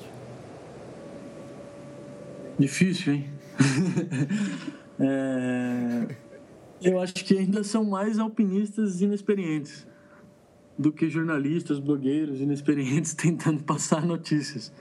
[2.59, 3.30] Difícil, hein?
[5.00, 6.16] é...
[6.83, 9.88] Eu acho que ainda são mais alpinistas inexperientes
[10.80, 14.72] do que jornalistas, blogueiros inexperientes tentando passar notícias.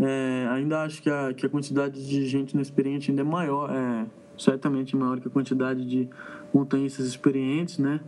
[0.00, 0.48] É...
[0.50, 4.04] ainda acho que a, que a quantidade de gente inexperiente ainda é maior, é
[4.36, 6.08] certamente maior que a quantidade de
[6.54, 8.00] montanhistas experientes, né?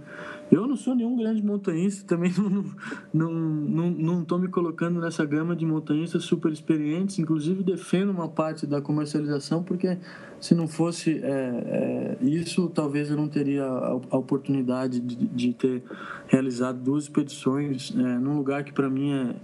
[0.51, 2.65] Eu não sou nenhum grande montanhista, também não
[3.13, 8.67] não, não, não me colocando nessa gama de montanhistas super experientes, inclusive defendo uma parte
[8.67, 9.99] da comercialização, porque
[10.41, 15.53] se não fosse é, é, isso, talvez eu não teria a, a oportunidade de, de,
[15.53, 15.83] ter
[16.29, 19.35] realizado duas expedições é, num lugar que para mim é,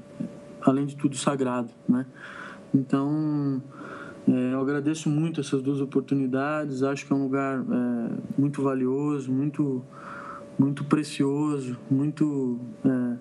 [0.60, 2.06] além de tudo, sagrado, né?
[2.74, 3.62] Então,
[4.26, 9.82] eu agradeço muito essas duas oportunidades, acho que é um lugar é, muito valioso, muito
[10.58, 12.58] muito precioso, muito.
[12.84, 13.16] É,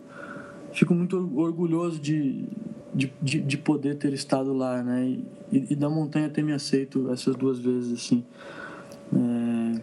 [0.74, 2.46] fico muito orgulhoso de,
[2.94, 5.18] de, de, de, poder ter estado lá, né?
[5.52, 8.24] E, e, da montanha ter me aceito essas duas vezes, assim.
[9.14, 9.82] É,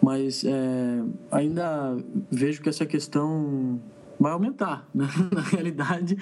[0.00, 1.96] mas é, ainda
[2.30, 3.80] vejo que essa questão
[4.18, 4.88] vai aumentar.
[4.94, 5.06] Né?
[5.32, 6.16] Na realidade,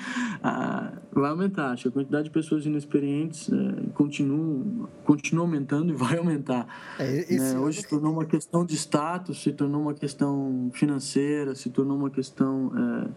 [1.12, 1.70] vai aumentar.
[1.70, 6.66] Acho que a quantidade de pessoas inexperientes é, continua, continua aumentando e vai aumentar.
[6.98, 7.58] É, né?
[7.58, 12.10] Hoje se tornou uma questão de status, se tornou uma questão financeira, se tornou uma
[12.10, 13.08] questão, é,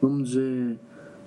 [0.00, 0.78] vamos dizer,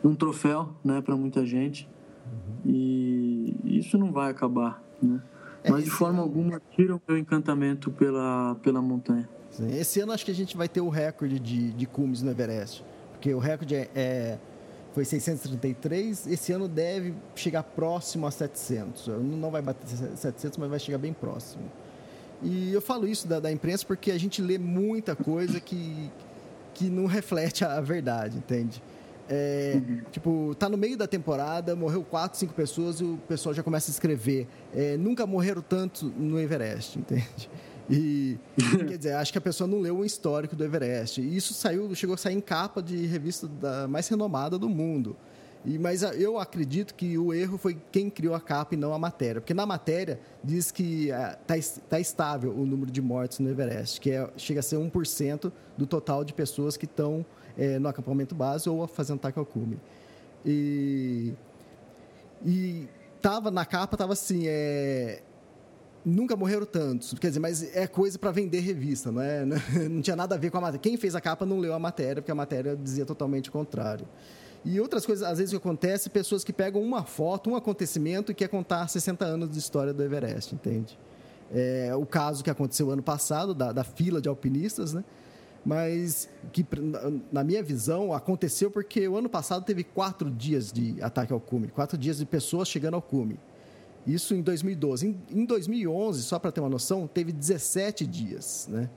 [0.03, 1.89] um troféu né, para muita gente.
[2.25, 2.71] Uhum.
[2.71, 4.81] E isso não vai acabar.
[5.01, 5.21] Né?
[5.63, 9.27] É, Mas de forma alguma tira o meu encantamento pela, pela montanha.
[9.77, 12.83] Esse ano acho que a gente vai ter o recorde de, de cumes no Everest.
[13.13, 14.37] Porque o recorde é, é
[14.93, 16.27] foi 633.
[16.27, 19.07] Esse ano deve chegar próximo a 700.
[19.07, 21.63] Não vai bater 700, mas vai chegar bem próximo.
[22.41, 26.11] E eu falo isso da, da imprensa porque a gente lê muita coisa que,
[26.73, 28.81] que não reflete a verdade, entende?
[29.29, 30.01] É, uhum.
[30.11, 33.91] Tipo, tá no meio da temporada, morreu quatro, cinco pessoas e o pessoal já começa
[33.91, 34.47] a escrever.
[34.73, 37.49] É, nunca morreram tanto no Everest, entende?
[37.89, 38.37] E,
[38.87, 41.21] quer dizer, acho que a pessoa não leu o histórico do Everest.
[41.21, 45.15] E isso saiu, chegou a sair em capa de revista da mais renomada do mundo.
[45.65, 48.99] E, mas eu acredito que o erro foi quem criou a capa e não a
[48.99, 49.41] matéria.
[49.41, 53.99] Porque na matéria diz que está é, tá estável o número de mortes no Everest,
[53.99, 57.25] que é, chega a ser 1% do total de pessoas que estão
[57.57, 59.79] é, no acampamento base ou fazendo ataque ao cume.
[60.45, 61.33] E,
[62.45, 62.87] e
[63.21, 65.21] tava, na capa estava assim, é,
[66.07, 67.13] nunca morreram tantos.
[67.19, 69.45] Quer dizer, mas é coisa para vender revista, não é?
[69.89, 70.79] Não tinha nada a ver com a matéria.
[70.79, 74.07] Quem fez a capa não leu a matéria, porque a matéria dizia totalmente o contrário.
[74.63, 78.35] E outras coisas, às vezes, que acontece, pessoas que pegam uma foto, um acontecimento e
[78.35, 80.97] quer contar 60 anos de história do Everest, entende?
[81.53, 85.03] É, o caso que aconteceu ano passado, da, da fila de alpinistas, né?
[85.65, 86.65] mas que,
[87.31, 91.67] na minha visão, aconteceu porque o ano passado teve quatro dias de ataque ao cume,
[91.67, 93.37] quatro dias de pessoas chegando ao cume.
[94.07, 95.15] Isso em 2012.
[95.29, 98.89] Em, 2011, só para ter uma noção, teve 17 dias, né?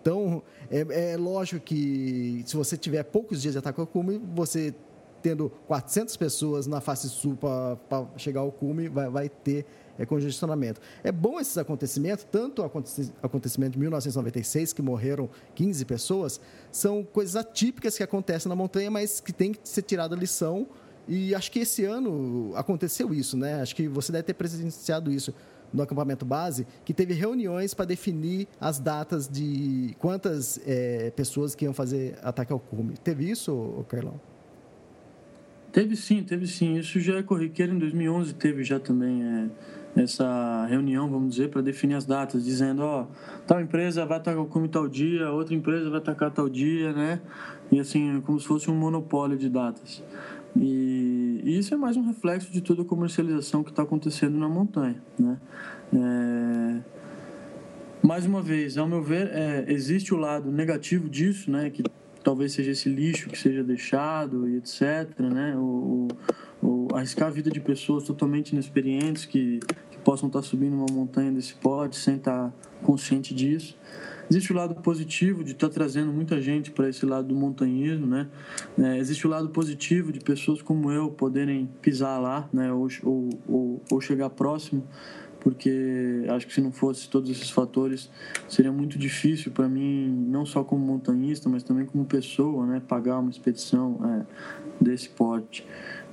[0.00, 4.74] Então, é, é, lógico que se você tiver poucos dias de ataque ao cume, você
[5.20, 9.66] tendo 400 pessoas na face sul para chegar ao cume, vai, vai ter
[9.98, 10.80] é, congestionamento.
[11.02, 12.64] É bom esses acontecimentos, tanto o
[13.22, 19.20] acontecimento de 1996, que morreram 15 pessoas, são coisas atípicas que acontecem na montanha, mas
[19.20, 20.66] que tem que ser tirada lição.
[21.08, 23.62] E acho que esse ano aconteceu isso, né?
[23.62, 25.34] Acho que você deve ter presenciado isso
[25.72, 31.64] no acampamento base, que teve reuniões para definir as datas de quantas é, pessoas que
[31.64, 32.94] iam fazer ataque ao cume.
[33.02, 34.20] Teve isso, Carlão?
[35.72, 36.76] Teve sim, teve sim.
[36.76, 37.74] Isso já é corriqueiro.
[37.74, 42.82] Em 2011 teve já também é, essa reunião, vamos dizer, para definir as datas, dizendo,
[42.82, 43.06] ó,
[43.46, 47.20] tal empresa vai atacar o cume tal dia, outra empresa vai atacar tal dia, né?
[47.70, 50.02] E assim, como se fosse um monopólio de datas.
[50.60, 55.00] E, isso é mais um reflexo de toda a comercialização que está acontecendo na montanha,
[55.18, 55.38] né?
[55.94, 56.80] É,
[58.02, 61.70] mais uma vez, ao meu ver, é, existe o lado negativo disso, né?
[61.70, 61.82] Que
[62.22, 65.56] talvez seja esse lixo que seja deixado e etc, né?
[65.56, 66.08] O,
[66.62, 71.32] o, arriscar a vida de pessoas totalmente inexperientes que, que possam estar subindo uma montanha
[71.32, 73.76] desse pote sem estar consciente disso.
[74.30, 78.28] Existe o lado positivo de estar trazendo muita gente para esse lado do montanhismo, né?
[78.78, 82.70] É, existe o lado positivo de pessoas como eu poderem pisar lá, né?
[82.72, 84.84] Ou, ou, ou, ou chegar próximo
[85.40, 88.10] porque acho que se não fosse todos esses fatores
[88.48, 93.18] seria muito difícil para mim não só como montanhista mas também como pessoa né pagar
[93.20, 95.64] uma expedição é, desse porte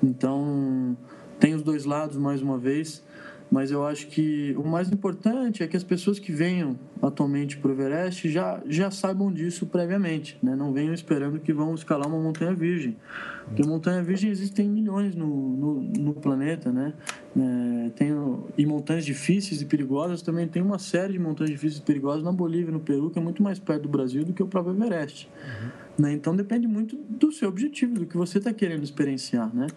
[0.03, 0.95] então
[1.39, 3.03] tem os dois lados mais uma vez
[3.51, 7.69] mas eu acho que o mais importante é que as pessoas que venham atualmente para
[7.69, 10.55] o Everest já, já saibam disso previamente, né?
[10.55, 12.97] não venham esperando que vão escalar uma montanha virgem.
[13.45, 16.93] Porque montanha virgem existem milhões no, no, no planeta, né?
[17.37, 18.09] É, tem,
[18.57, 22.31] e montanhas difíceis e perigosas também tem uma série de montanhas difíceis e perigosas na
[22.31, 25.29] Bolívia, no Peru, que é muito mais perto do Brasil do que o próprio Everest.
[25.37, 25.69] Uhum.
[26.05, 26.13] Né?
[26.13, 29.67] Então depende muito do seu objetivo, do que você está querendo experienciar, né?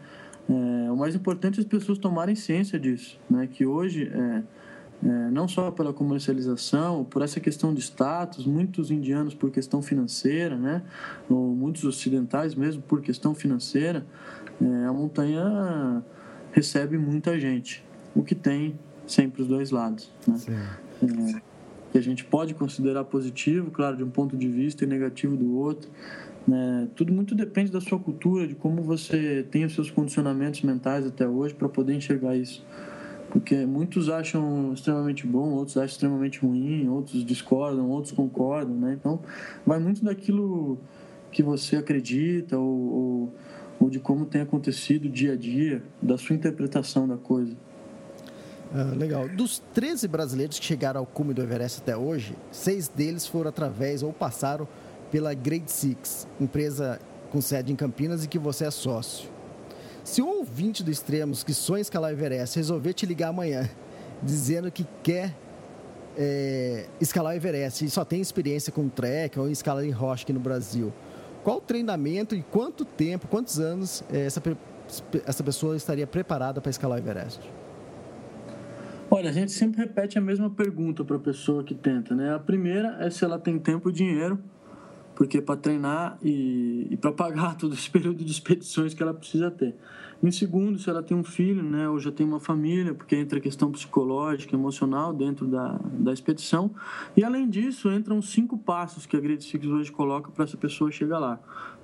[0.49, 3.47] É, o mais importante é as pessoas tomarem ciência disso, né?
[3.47, 4.43] que hoje, é,
[5.07, 10.57] é, não só pela comercialização, por essa questão de status, muitos indianos por questão financeira,
[10.57, 10.83] né?
[11.29, 14.07] ou muitos ocidentais mesmo por questão financeira,
[14.61, 16.03] é, a montanha
[16.53, 17.85] recebe muita gente,
[18.15, 20.11] o que tem sempre os dois lados.
[20.27, 20.37] Né?
[21.03, 21.49] É,
[21.91, 25.57] que a gente pode considerar positivo, claro, de um ponto de vista e negativo do
[25.57, 25.91] outro.
[26.49, 26.89] Né?
[26.97, 31.29] Tudo muito depende da sua cultura, de como você tem os seus condicionamentos mentais até
[31.29, 32.65] hoje para poder enxergar isso.
[33.29, 38.97] Porque muitos acham extremamente bom, outros acham extremamente ruim, outros discordam, outros concordam, né?
[38.99, 39.21] Então,
[39.67, 40.79] vai muito daquilo
[41.31, 43.35] que você acredita ou, ou,
[43.81, 47.55] ou de como tem acontecido dia a dia, da sua interpretação da coisa.
[48.73, 49.29] Ah, legal.
[49.29, 54.03] Dos 13 brasileiros que chegaram ao cume do Everest até hoje, seis deles foram através
[54.03, 54.67] ou passaram
[55.11, 56.99] pela Grade Six, empresa
[57.31, 59.29] com sede em Campinas e que você é sócio.
[60.05, 63.69] Se um ouvinte do Extremos que sonha escalar o Everest resolver te ligar amanhã
[64.23, 65.35] dizendo que quer
[66.17, 70.33] é, escalar o Everest e só tem experiência com trek ou escala em rocha aqui
[70.33, 70.93] no Brasil,
[71.45, 74.43] qual treinamento e quanto tempo, quantos anos é, essa,
[75.27, 77.41] essa pessoa estaria preparada para escalar o Everest?
[79.11, 82.35] Olha, a gente sempre repete a mesma pergunta para a pessoa que tenta, né?
[82.35, 84.39] A primeira é se ela tem tempo e dinheiro
[85.19, 89.51] porque para treinar e, e para pagar todo esse período de expedições que ela precisa
[89.51, 89.75] ter.
[90.23, 93.39] Em segundo, se ela tem um filho, né, ou já tem uma família, porque entra
[93.39, 96.71] a questão psicológica, emocional dentro da, da expedição.
[97.17, 100.89] E além disso, entram cinco passos que a Great Six hoje coloca para essa pessoa
[100.93, 101.41] chegar lá.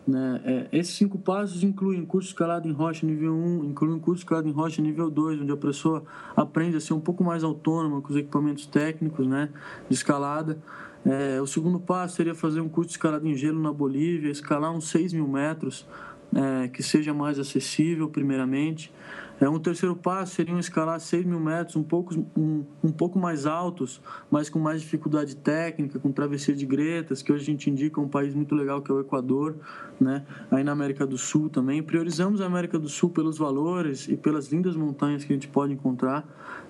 [0.07, 0.41] Né?
[0.45, 4.53] É, esses cinco passos incluem curso escalado em rocha nível 1, incluem curso escalado em
[4.53, 6.05] rocha nível 2, onde a pessoa
[6.37, 9.49] aprende a ser um pouco mais autônoma com os equipamentos técnicos né,
[9.89, 10.57] de escalada.
[11.05, 14.88] É, o segundo passo seria fazer um curso escalado em gelo na Bolívia, escalar uns
[14.88, 15.86] 6 mil metros
[16.34, 18.92] é, que seja mais acessível, primeiramente.
[19.40, 23.18] É, um terceiro passo seria um escalar 6 mil metros, um pouco, um, um pouco
[23.18, 24.00] mais altos,
[24.30, 28.09] mas com mais dificuldade técnica, com travessia de gretas, que hoje a gente indica um
[28.09, 29.57] país muito legal que é o Equador,
[30.00, 30.24] né?
[30.50, 31.82] aí na América do Sul também.
[31.82, 35.72] Priorizamos a América do Sul pelos valores e pelas lindas montanhas que a gente pode
[35.72, 36.24] encontrar.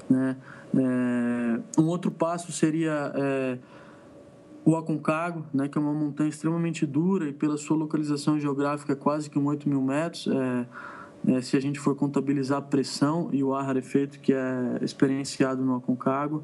[0.08, 0.36] Né?
[0.74, 3.58] É, um outro passo seria é,
[4.64, 8.96] o Aconcagua, né, que é uma montanha extremamente dura e pela sua localização geográfica é
[8.96, 10.26] quase que um 8 mil metros.
[10.26, 10.66] É,
[11.26, 15.64] é, se a gente for contabilizar a pressão e o ar rarefeito que é experienciado
[15.64, 16.42] no Aconcagua.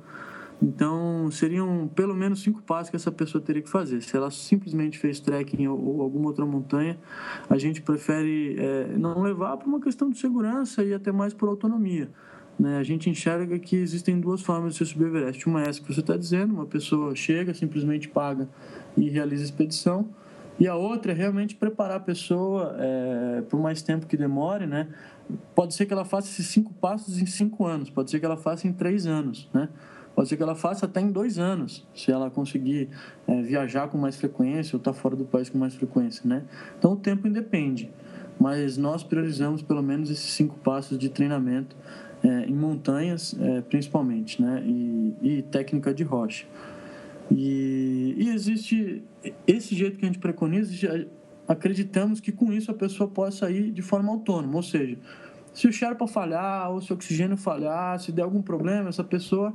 [0.62, 4.02] Então, seriam pelo menos cinco passos que essa pessoa teria que fazer.
[4.02, 6.98] Se ela simplesmente fez trekking ou, ou alguma outra montanha,
[7.48, 11.48] a gente prefere é, não levar por uma questão de segurança e até mais por
[11.48, 12.10] autonomia.
[12.60, 12.76] Né?
[12.76, 15.48] A gente enxerga que existem duas formas de você subir o Everest.
[15.48, 18.46] Uma é essa que você está dizendo, uma pessoa chega, simplesmente paga
[18.98, 20.06] e realiza a expedição.
[20.58, 24.88] E a outra é realmente preparar a pessoa é, por mais tempo que demore, né?
[25.54, 28.36] Pode ser que ela faça esses cinco passos em cinco anos, pode ser que ela
[28.36, 29.70] faça em três anos, né?
[30.14, 32.90] Pode ser que ela faça até em dois anos, se ela conseguir
[33.26, 36.42] é, viajar com mais frequência ou estar tá fora do país com mais frequência, né?
[36.78, 37.90] Então o tempo independe,
[38.38, 41.74] mas nós priorizamos pelo menos esses cinco passos de treinamento
[42.22, 44.62] é, em montanhas, é, principalmente, né?
[44.66, 46.46] E, e, técnica de rocha.
[47.30, 49.02] E, e, existe
[49.46, 51.06] esse jeito que a gente preconiza,
[51.46, 54.98] acreditamos que com isso a pessoa possa ir de forma autônoma, ou seja,
[55.52, 59.52] se o Sherpa falhar ou se o oxigênio falhar, se der algum problema, essa pessoa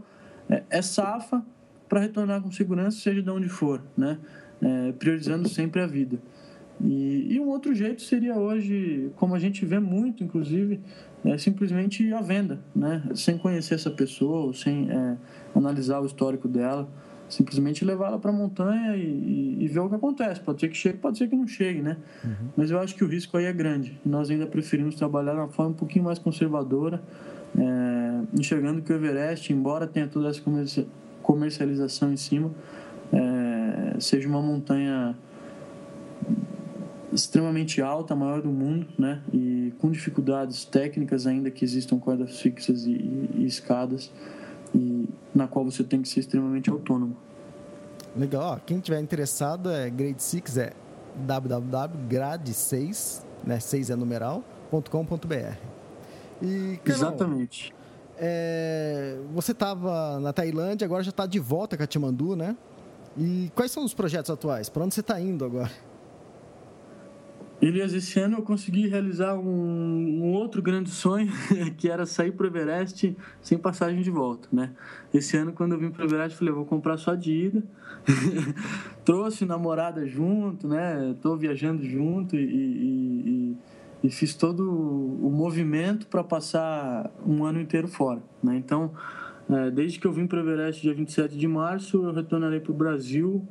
[0.49, 1.43] é, é safa
[1.88, 4.18] para retornar com segurança, seja de onde for, né?
[4.61, 6.18] É, priorizando sempre a vida.
[6.82, 10.80] E, e, um outro jeito seria hoje, como a gente vê muito, inclusive,
[11.26, 13.03] é simplesmente a venda, né?
[13.15, 15.17] Sem conhecer essa pessoa, sem é,
[15.55, 16.88] analisar o histórico dela,
[17.28, 20.39] simplesmente levar ela para a montanha e, e, e, ver o que acontece.
[20.41, 21.97] Pode ser que chegue, pode ser que não chegue, né?
[22.23, 22.49] Uhum.
[22.55, 23.99] Mas eu acho que o risco aí é grande.
[24.05, 27.01] Nós ainda preferimos trabalhar de uma forma um pouquinho mais conservadora,
[27.57, 30.41] é, enxergando que o Everest, embora tenha toda essa
[31.23, 32.51] comercialização em cima,
[33.11, 35.15] é, seja uma montanha
[37.16, 39.22] extremamente alta, a maior do mundo, né?
[39.34, 44.11] E com dificuldades técnicas ainda que existam cordas fixas e, e, e escadas,
[44.74, 47.16] e na qual você tem que ser extremamente autônomo.
[48.16, 48.59] Legal.
[48.66, 50.74] Quem tiver interessado é Grade 6 é
[51.16, 53.59] www.grade6, né?
[53.59, 55.57] 6 é numeral.com.br.
[56.41, 57.74] E Exatamente.
[58.18, 62.55] É, você estava na Tailândia, agora já está de volta a Katmandu, né?
[63.18, 64.70] E quais são os projetos atuais?
[64.70, 65.72] Para onde você está indo agora?
[67.62, 71.32] Elias, esse ano eu consegui realizar um, um outro grande sonho,
[71.78, 74.72] que era sair para o Everest sem passagem de volta, né?
[75.14, 77.64] Esse ano, quando eu vim para o Everest, falei, vou comprar só de ida.
[79.06, 81.12] Trouxe namorada junto, né?
[81.12, 83.58] Estou viajando junto e, e,
[84.03, 88.58] e, e, fiz todo o movimento para passar um ano inteiro fora, né?
[88.58, 88.91] Então,
[89.49, 92.72] é, desde que eu vim para o Everest dia 27 de março, eu retornarei para
[92.72, 93.47] o Brasil,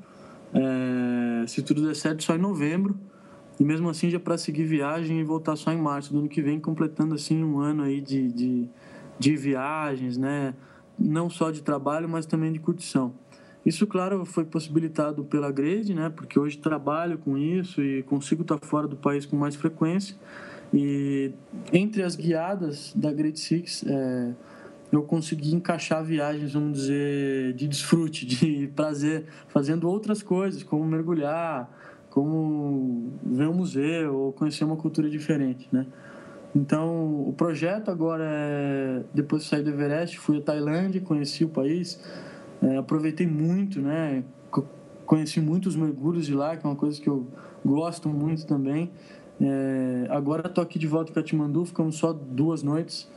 [0.53, 2.95] é, se tudo der certo, só em novembro
[3.59, 6.43] e mesmo assim já para seguir viagem e voltar só em março do ano que
[6.43, 8.69] vem, completando assim um ano aí de, de,
[9.19, 10.55] de viagens, né?
[10.99, 13.13] Não só de trabalho, mas também de curtição.
[13.65, 16.11] Isso, claro, foi possibilitado pela Grade, né?
[16.11, 20.17] Porque hoje trabalho com isso e consigo estar fora do país com mais frequência.
[20.73, 21.33] E
[21.73, 24.33] entre as guiadas da Grade Six, é,
[24.93, 31.71] eu consegui encaixar viagens, vamos dizer, de desfrute, de prazer, fazendo outras coisas, como mergulhar,
[32.15, 35.85] como ver um museu ou conhecer uma cultura diferente, né?
[36.55, 41.49] Então, o projeto agora é, depois de sair do Everest, fui à Tailândia, conheci o
[41.49, 42.01] país,
[42.63, 44.23] é, aproveitei muito, né?
[45.05, 47.27] Conheci muitos mergulhos de lá, que é uma coisa que eu
[47.65, 48.93] gosto muito também.
[49.41, 53.11] É, agora estou aqui de volta em Katmandu, ficamos só duas noites.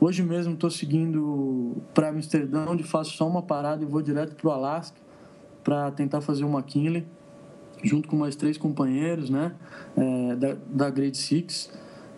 [0.00, 4.48] Hoje mesmo estou seguindo para Amsterdã, onde faço só uma parada e vou direto para
[4.48, 4.96] o Alasca
[5.62, 7.04] para tentar fazer uma McKinley
[7.82, 9.52] junto com mais três companheiros né,
[9.96, 11.70] é, da, da Grade Six.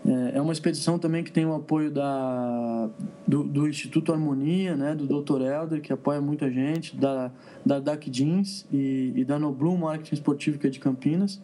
[0.07, 2.89] É, é uma expedição também que tem o apoio da,
[3.27, 5.43] do, do Instituto Harmonia, né, do Dr.
[5.43, 7.31] Helder, que apoia muita gente, da,
[7.65, 11.41] da DAC Jeans e, e da Noblum Marketing Esportivo, que é de Campinas.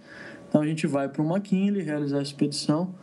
[0.49, 2.95] Então a gente vai para o McKinley realizar a expedição.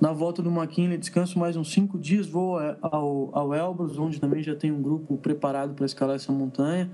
[0.00, 4.42] Na volta do McKinley, descanso mais uns cinco dias, vou ao, ao Elbrus, onde também
[4.42, 6.88] já tem um grupo preparado para escalar essa montanha,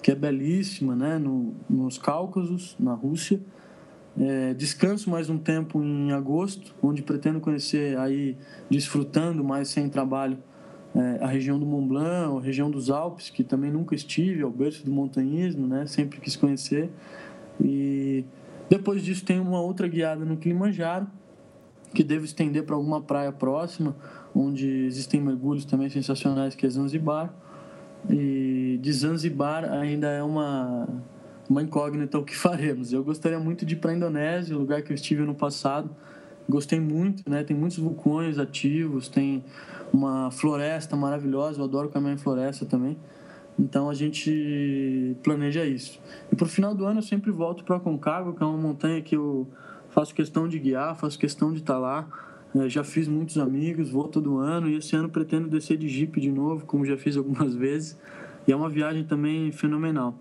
[0.00, 3.40] que é belíssima, né, no, nos Cáucasos, na Rússia.
[4.18, 8.36] É, descanso mais um tempo em agosto, onde pretendo conhecer aí,
[8.68, 10.38] desfrutando mais sem trabalho,
[10.94, 14.48] é, a região do Mont Blanc, a região dos Alpes, que também nunca estive, é
[14.48, 15.86] berço do montanhismo, né?
[15.86, 16.90] Sempre quis conhecer.
[17.62, 18.24] E
[18.68, 21.06] depois disso tem uma outra guiada no Kilimanjaro,
[21.94, 23.96] que devo estender para alguma praia próxima,
[24.34, 27.32] onde existem mergulhos também sensacionais, que é Zanzibar.
[28.08, 30.88] E de Zanzibar ainda é uma
[31.48, 32.92] uma incógnita o que faremos.
[32.92, 35.90] Eu gostaria muito de ir para a Indonésia, lugar que eu estive no passado.
[36.48, 37.44] Gostei muito, né?
[37.44, 39.44] Tem muitos vulcões ativos, tem
[39.92, 41.60] uma floresta maravilhosa.
[41.60, 42.96] Eu adoro caminhar em floresta também.
[43.58, 46.00] Então a gente planeja isso.
[46.32, 49.02] E para o final do ano eu sempre volto para Concagua, que é uma montanha
[49.02, 49.46] que eu
[49.90, 52.08] faço questão de guiar, faço questão de estar tá lá.
[52.54, 56.20] Eu já fiz muitos amigos, vou todo ano e esse ano pretendo descer de Jeep
[56.20, 57.96] de novo, como já fiz algumas vezes.
[58.46, 60.14] E é uma viagem também fenomenal.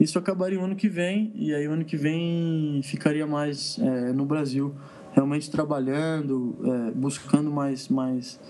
[0.00, 4.12] Isso acabaria o ano que vem, e aí o ano que vem ficaria mais é,
[4.12, 4.74] no Brasil,
[5.12, 8.40] realmente trabalhando, é, buscando mais, mais,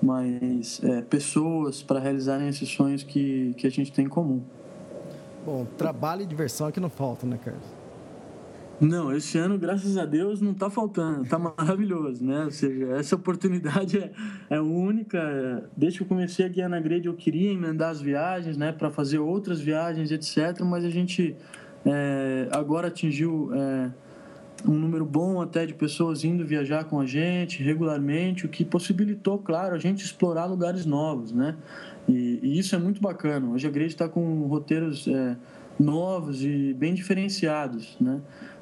[0.00, 4.40] mais é, pessoas para realizarem esses sonhos que, que a gente tem em comum.
[5.44, 7.75] Bom, trabalho e diversão é que não falta, né, Carlos?
[8.78, 12.44] Não, esse ano, graças a Deus, não está faltando, está maravilhoso, né?
[12.44, 14.10] Ou seja, essa oportunidade é,
[14.50, 15.64] é única.
[15.74, 18.90] Desde que eu comecei a guiar na grade, eu queria emendar as viagens, né, para
[18.90, 20.60] fazer outras viagens, etc.
[20.60, 21.34] Mas a gente
[21.86, 23.90] é, agora atingiu é,
[24.68, 29.38] um número bom até de pessoas indo viajar com a gente regularmente, o que possibilitou,
[29.38, 31.56] claro, a gente explorar lugares novos, né?
[32.06, 33.48] E, e isso é muito bacana.
[33.48, 35.34] Hoje a grade está com roteiros é,
[35.78, 38.20] novos e bem diferenciados, né?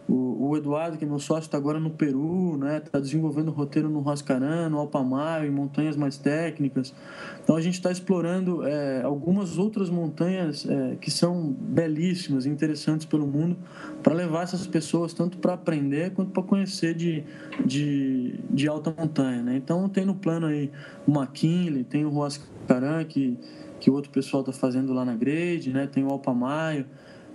[0.09, 2.77] O, o, Eduardo, que é meu sócio, está agora no Peru, né?
[2.79, 6.95] Está desenvolvendo roteiro no Huascarán, no Alpamayo, em montanhas mais técnicas.
[7.43, 13.27] Então a gente está explorando é, algumas outras montanhas é, que são belíssimas, interessantes pelo
[13.27, 13.57] mundo,
[14.03, 17.25] para levar essas pessoas tanto para aprender quanto para conhecer de,
[17.65, 19.57] de, de, alta montanha, né?
[19.57, 20.71] Então tem no plano aí
[21.07, 23.39] o McKinley, tem o Huascarán que
[23.85, 25.87] que outro pessoal está fazendo lá na grade, né?
[25.87, 26.87] Tem o Alpamayo.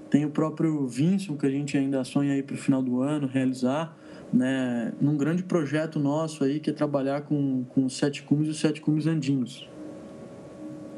[0.09, 3.27] Tem o próprio Vinson, que a gente ainda sonha aí para o final do ano
[3.27, 3.95] realizar,
[4.33, 8.51] né, num grande projeto nosso aí, que é trabalhar com, com os sete cumes e
[8.51, 9.67] os sete cumes andinos.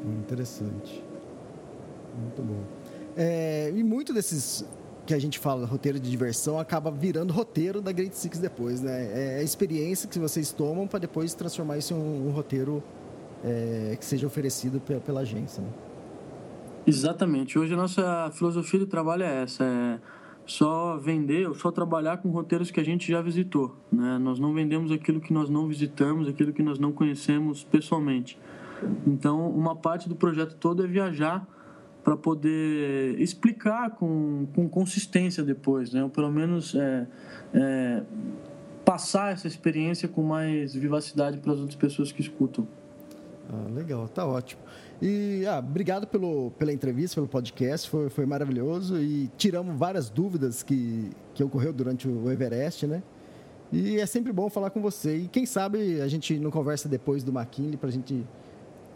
[0.04, 1.02] Interessante.
[2.20, 2.62] Muito bom.
[3.16, 4.64] É, e muito desses
[5.04, 9.36] que a gente fala roteiro de diversão acaba virando roteiro da Great Six depois, né?
[9.36, 12.82] É a experiência que vocês tomam para depois transformar isso em um, um roteiro
[13.44, 15.62] é, que seja oferecido pela, pela agência.
[15.62, 15.68] Né?
[16.86, 17.58] Exatamente.
[17.58, 19.98] Hoje a nossa filosofia de trabalho é essa, é
[20.44, 23.76] só vender ou só trabalhar com roteiros que a gente já visitou.
[23.90, 24.18] Né?
[24.18, 28.36] Nós não vendemos aquilo que nós não visitamos, aquilo que nós não conhecemos pessoalmente.
[29.06, 31.46] Então, uma parte do projeto todo é viajar
[32.02, 36.02] para poder explicar com, com consistência depois, né?
[36.02, 37.06] ou pelo menos é,
[37.54, 38.02] é,
[38.84, 42.66] passar essa experiência com mais vivacidade para as outras pessoas que escutam.
[43.52, 44.62] Ah, legal, tá ótimo.
[45.00, 50.62] E ah, obrigado pelo, pela entrevista, pelo podcast, foi, foi maravilhoso e tiramos várias dúvidas
[50.62, 53.02] que, que ocorreu durante o Everest, né?
[53.70, 55.16] E é sempre bom falar com você.
[55.16, 58.24] E quem sabe a gente não conversa depois do McKinley para a gente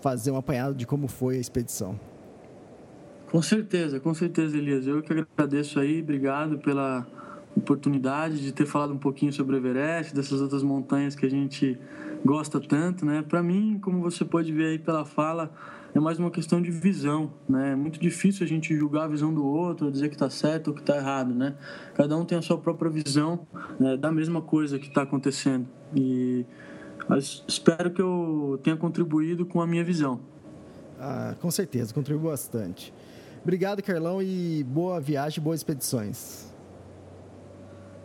[0.00, 1.98] fazer um apanhado de como foi a expedição.
[3.30, 4.86] Com certeza, com certeza, Elias.
[4.86, 7.06] Eu que agradeço aí, obrigado pela
[7.56, 11.78] oportunidade de ter falado um pouquinho sobre o Everest, dessas outras montanhas que a gente
[12.26, 13.22] gosta tanto, né?
[13.22, 15.50] Para mim, como você pode ver aí pela fala,
[15.94, 17.72] é mais uma questão de visão, né?
[17.72, 20.74] É muito difícil a gente julgar a visão do outro, dizer que está certo ou
[20.74, 21.56] que está errado, né?
[21.94, 23.46] Cada um tem a sua própria visão
[23.78, 26.44] né, da mesma coisa que está acontecendo e
[27.46, 30.20] espero que eu tenha contribuído com a minha visão.
[30.98, 32.92] Ah, com certeza, contribuiu bastante.
[33.42, 36.52] Obrigado, Carlão, e boa viagem, boas expedições.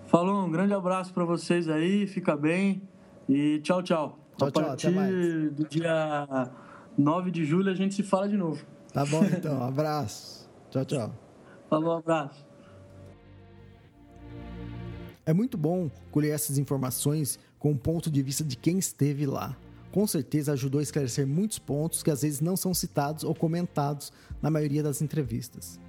[0.06, 2.84] Falou, um grande abraço para vocês aí, fica bem
[3.28, 4.20] e tchau, tchau.
[4.38, 6.52] Tchau, a partir tchau, do dia
[6.98, 8.66] 9 de julho a gente se fala de novo.
[8.94, 9.62] Tá bom, então.
[9.64, 10.50] Abraço.
[10.70, 11.16] Tchau, tchau.
[11.70, 12.46] Falou, abraço.
[15.26, 19.56] É muito bom colher essas informações com o ponto de vista de quem esteve lá.
[19.92, 24.12] Com certeza ajudou a esclarecer muitos pontos que às vezes não são citados ou comentados
[24.42, 25.80] na maioria das entrevistas.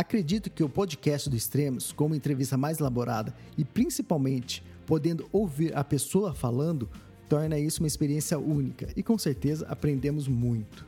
[0.00, 5.76] Acredito que o podcast do Extremos, com uma entrevista mais elaborada e principalmente podendo ouvir
[5.76, 6.88] a pessoa falando,
[7.28, 10.86] torna isso uma experiência única e com certeza aprendemos muito.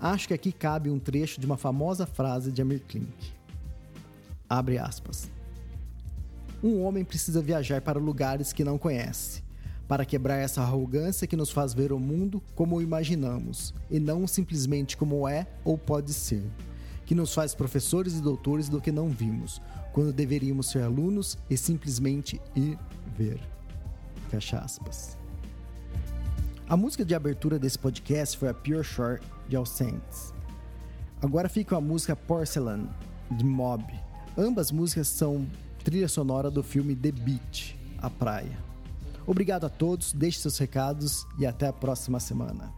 [0.00, 3.32] Acho que aqui cabe um trecho de uma famosa frase de Amir Klink.
[4.50, 5.30] Abre aspas.
[6.60, 9.44] Um homem precisa viajar para lugares que não conhece,
[9.86, 14.26] para quebrar essa arrogância que nos faz ver o mundo como o imaginamos, e não
[14.26, 16.42] simplesmente como é ou pode ser,
[17.08, 19.62] que nos faz professores e doutores do que não vimos,
[19.94, 22.78] quando deveríamos ser alunos e simplesmente ir
[23.16, 23.40] ver.
[24.28, 25.16] Fecha aspas.
[26.68, 30.34] A música de abertura desse podcast foi a Pure Shore de All Saints.
[31.22, 32.86] Agora fica a música Porcelain
[33.30, 33.86] de Mob.
[34.36, 35.46] Ambas músicas são
[35.82, 38.58] trilha sonora do filme The Beach, A Praia.
[39.26, 42.70] Obrigado a todos, deixe seus recados e até a próxima semana.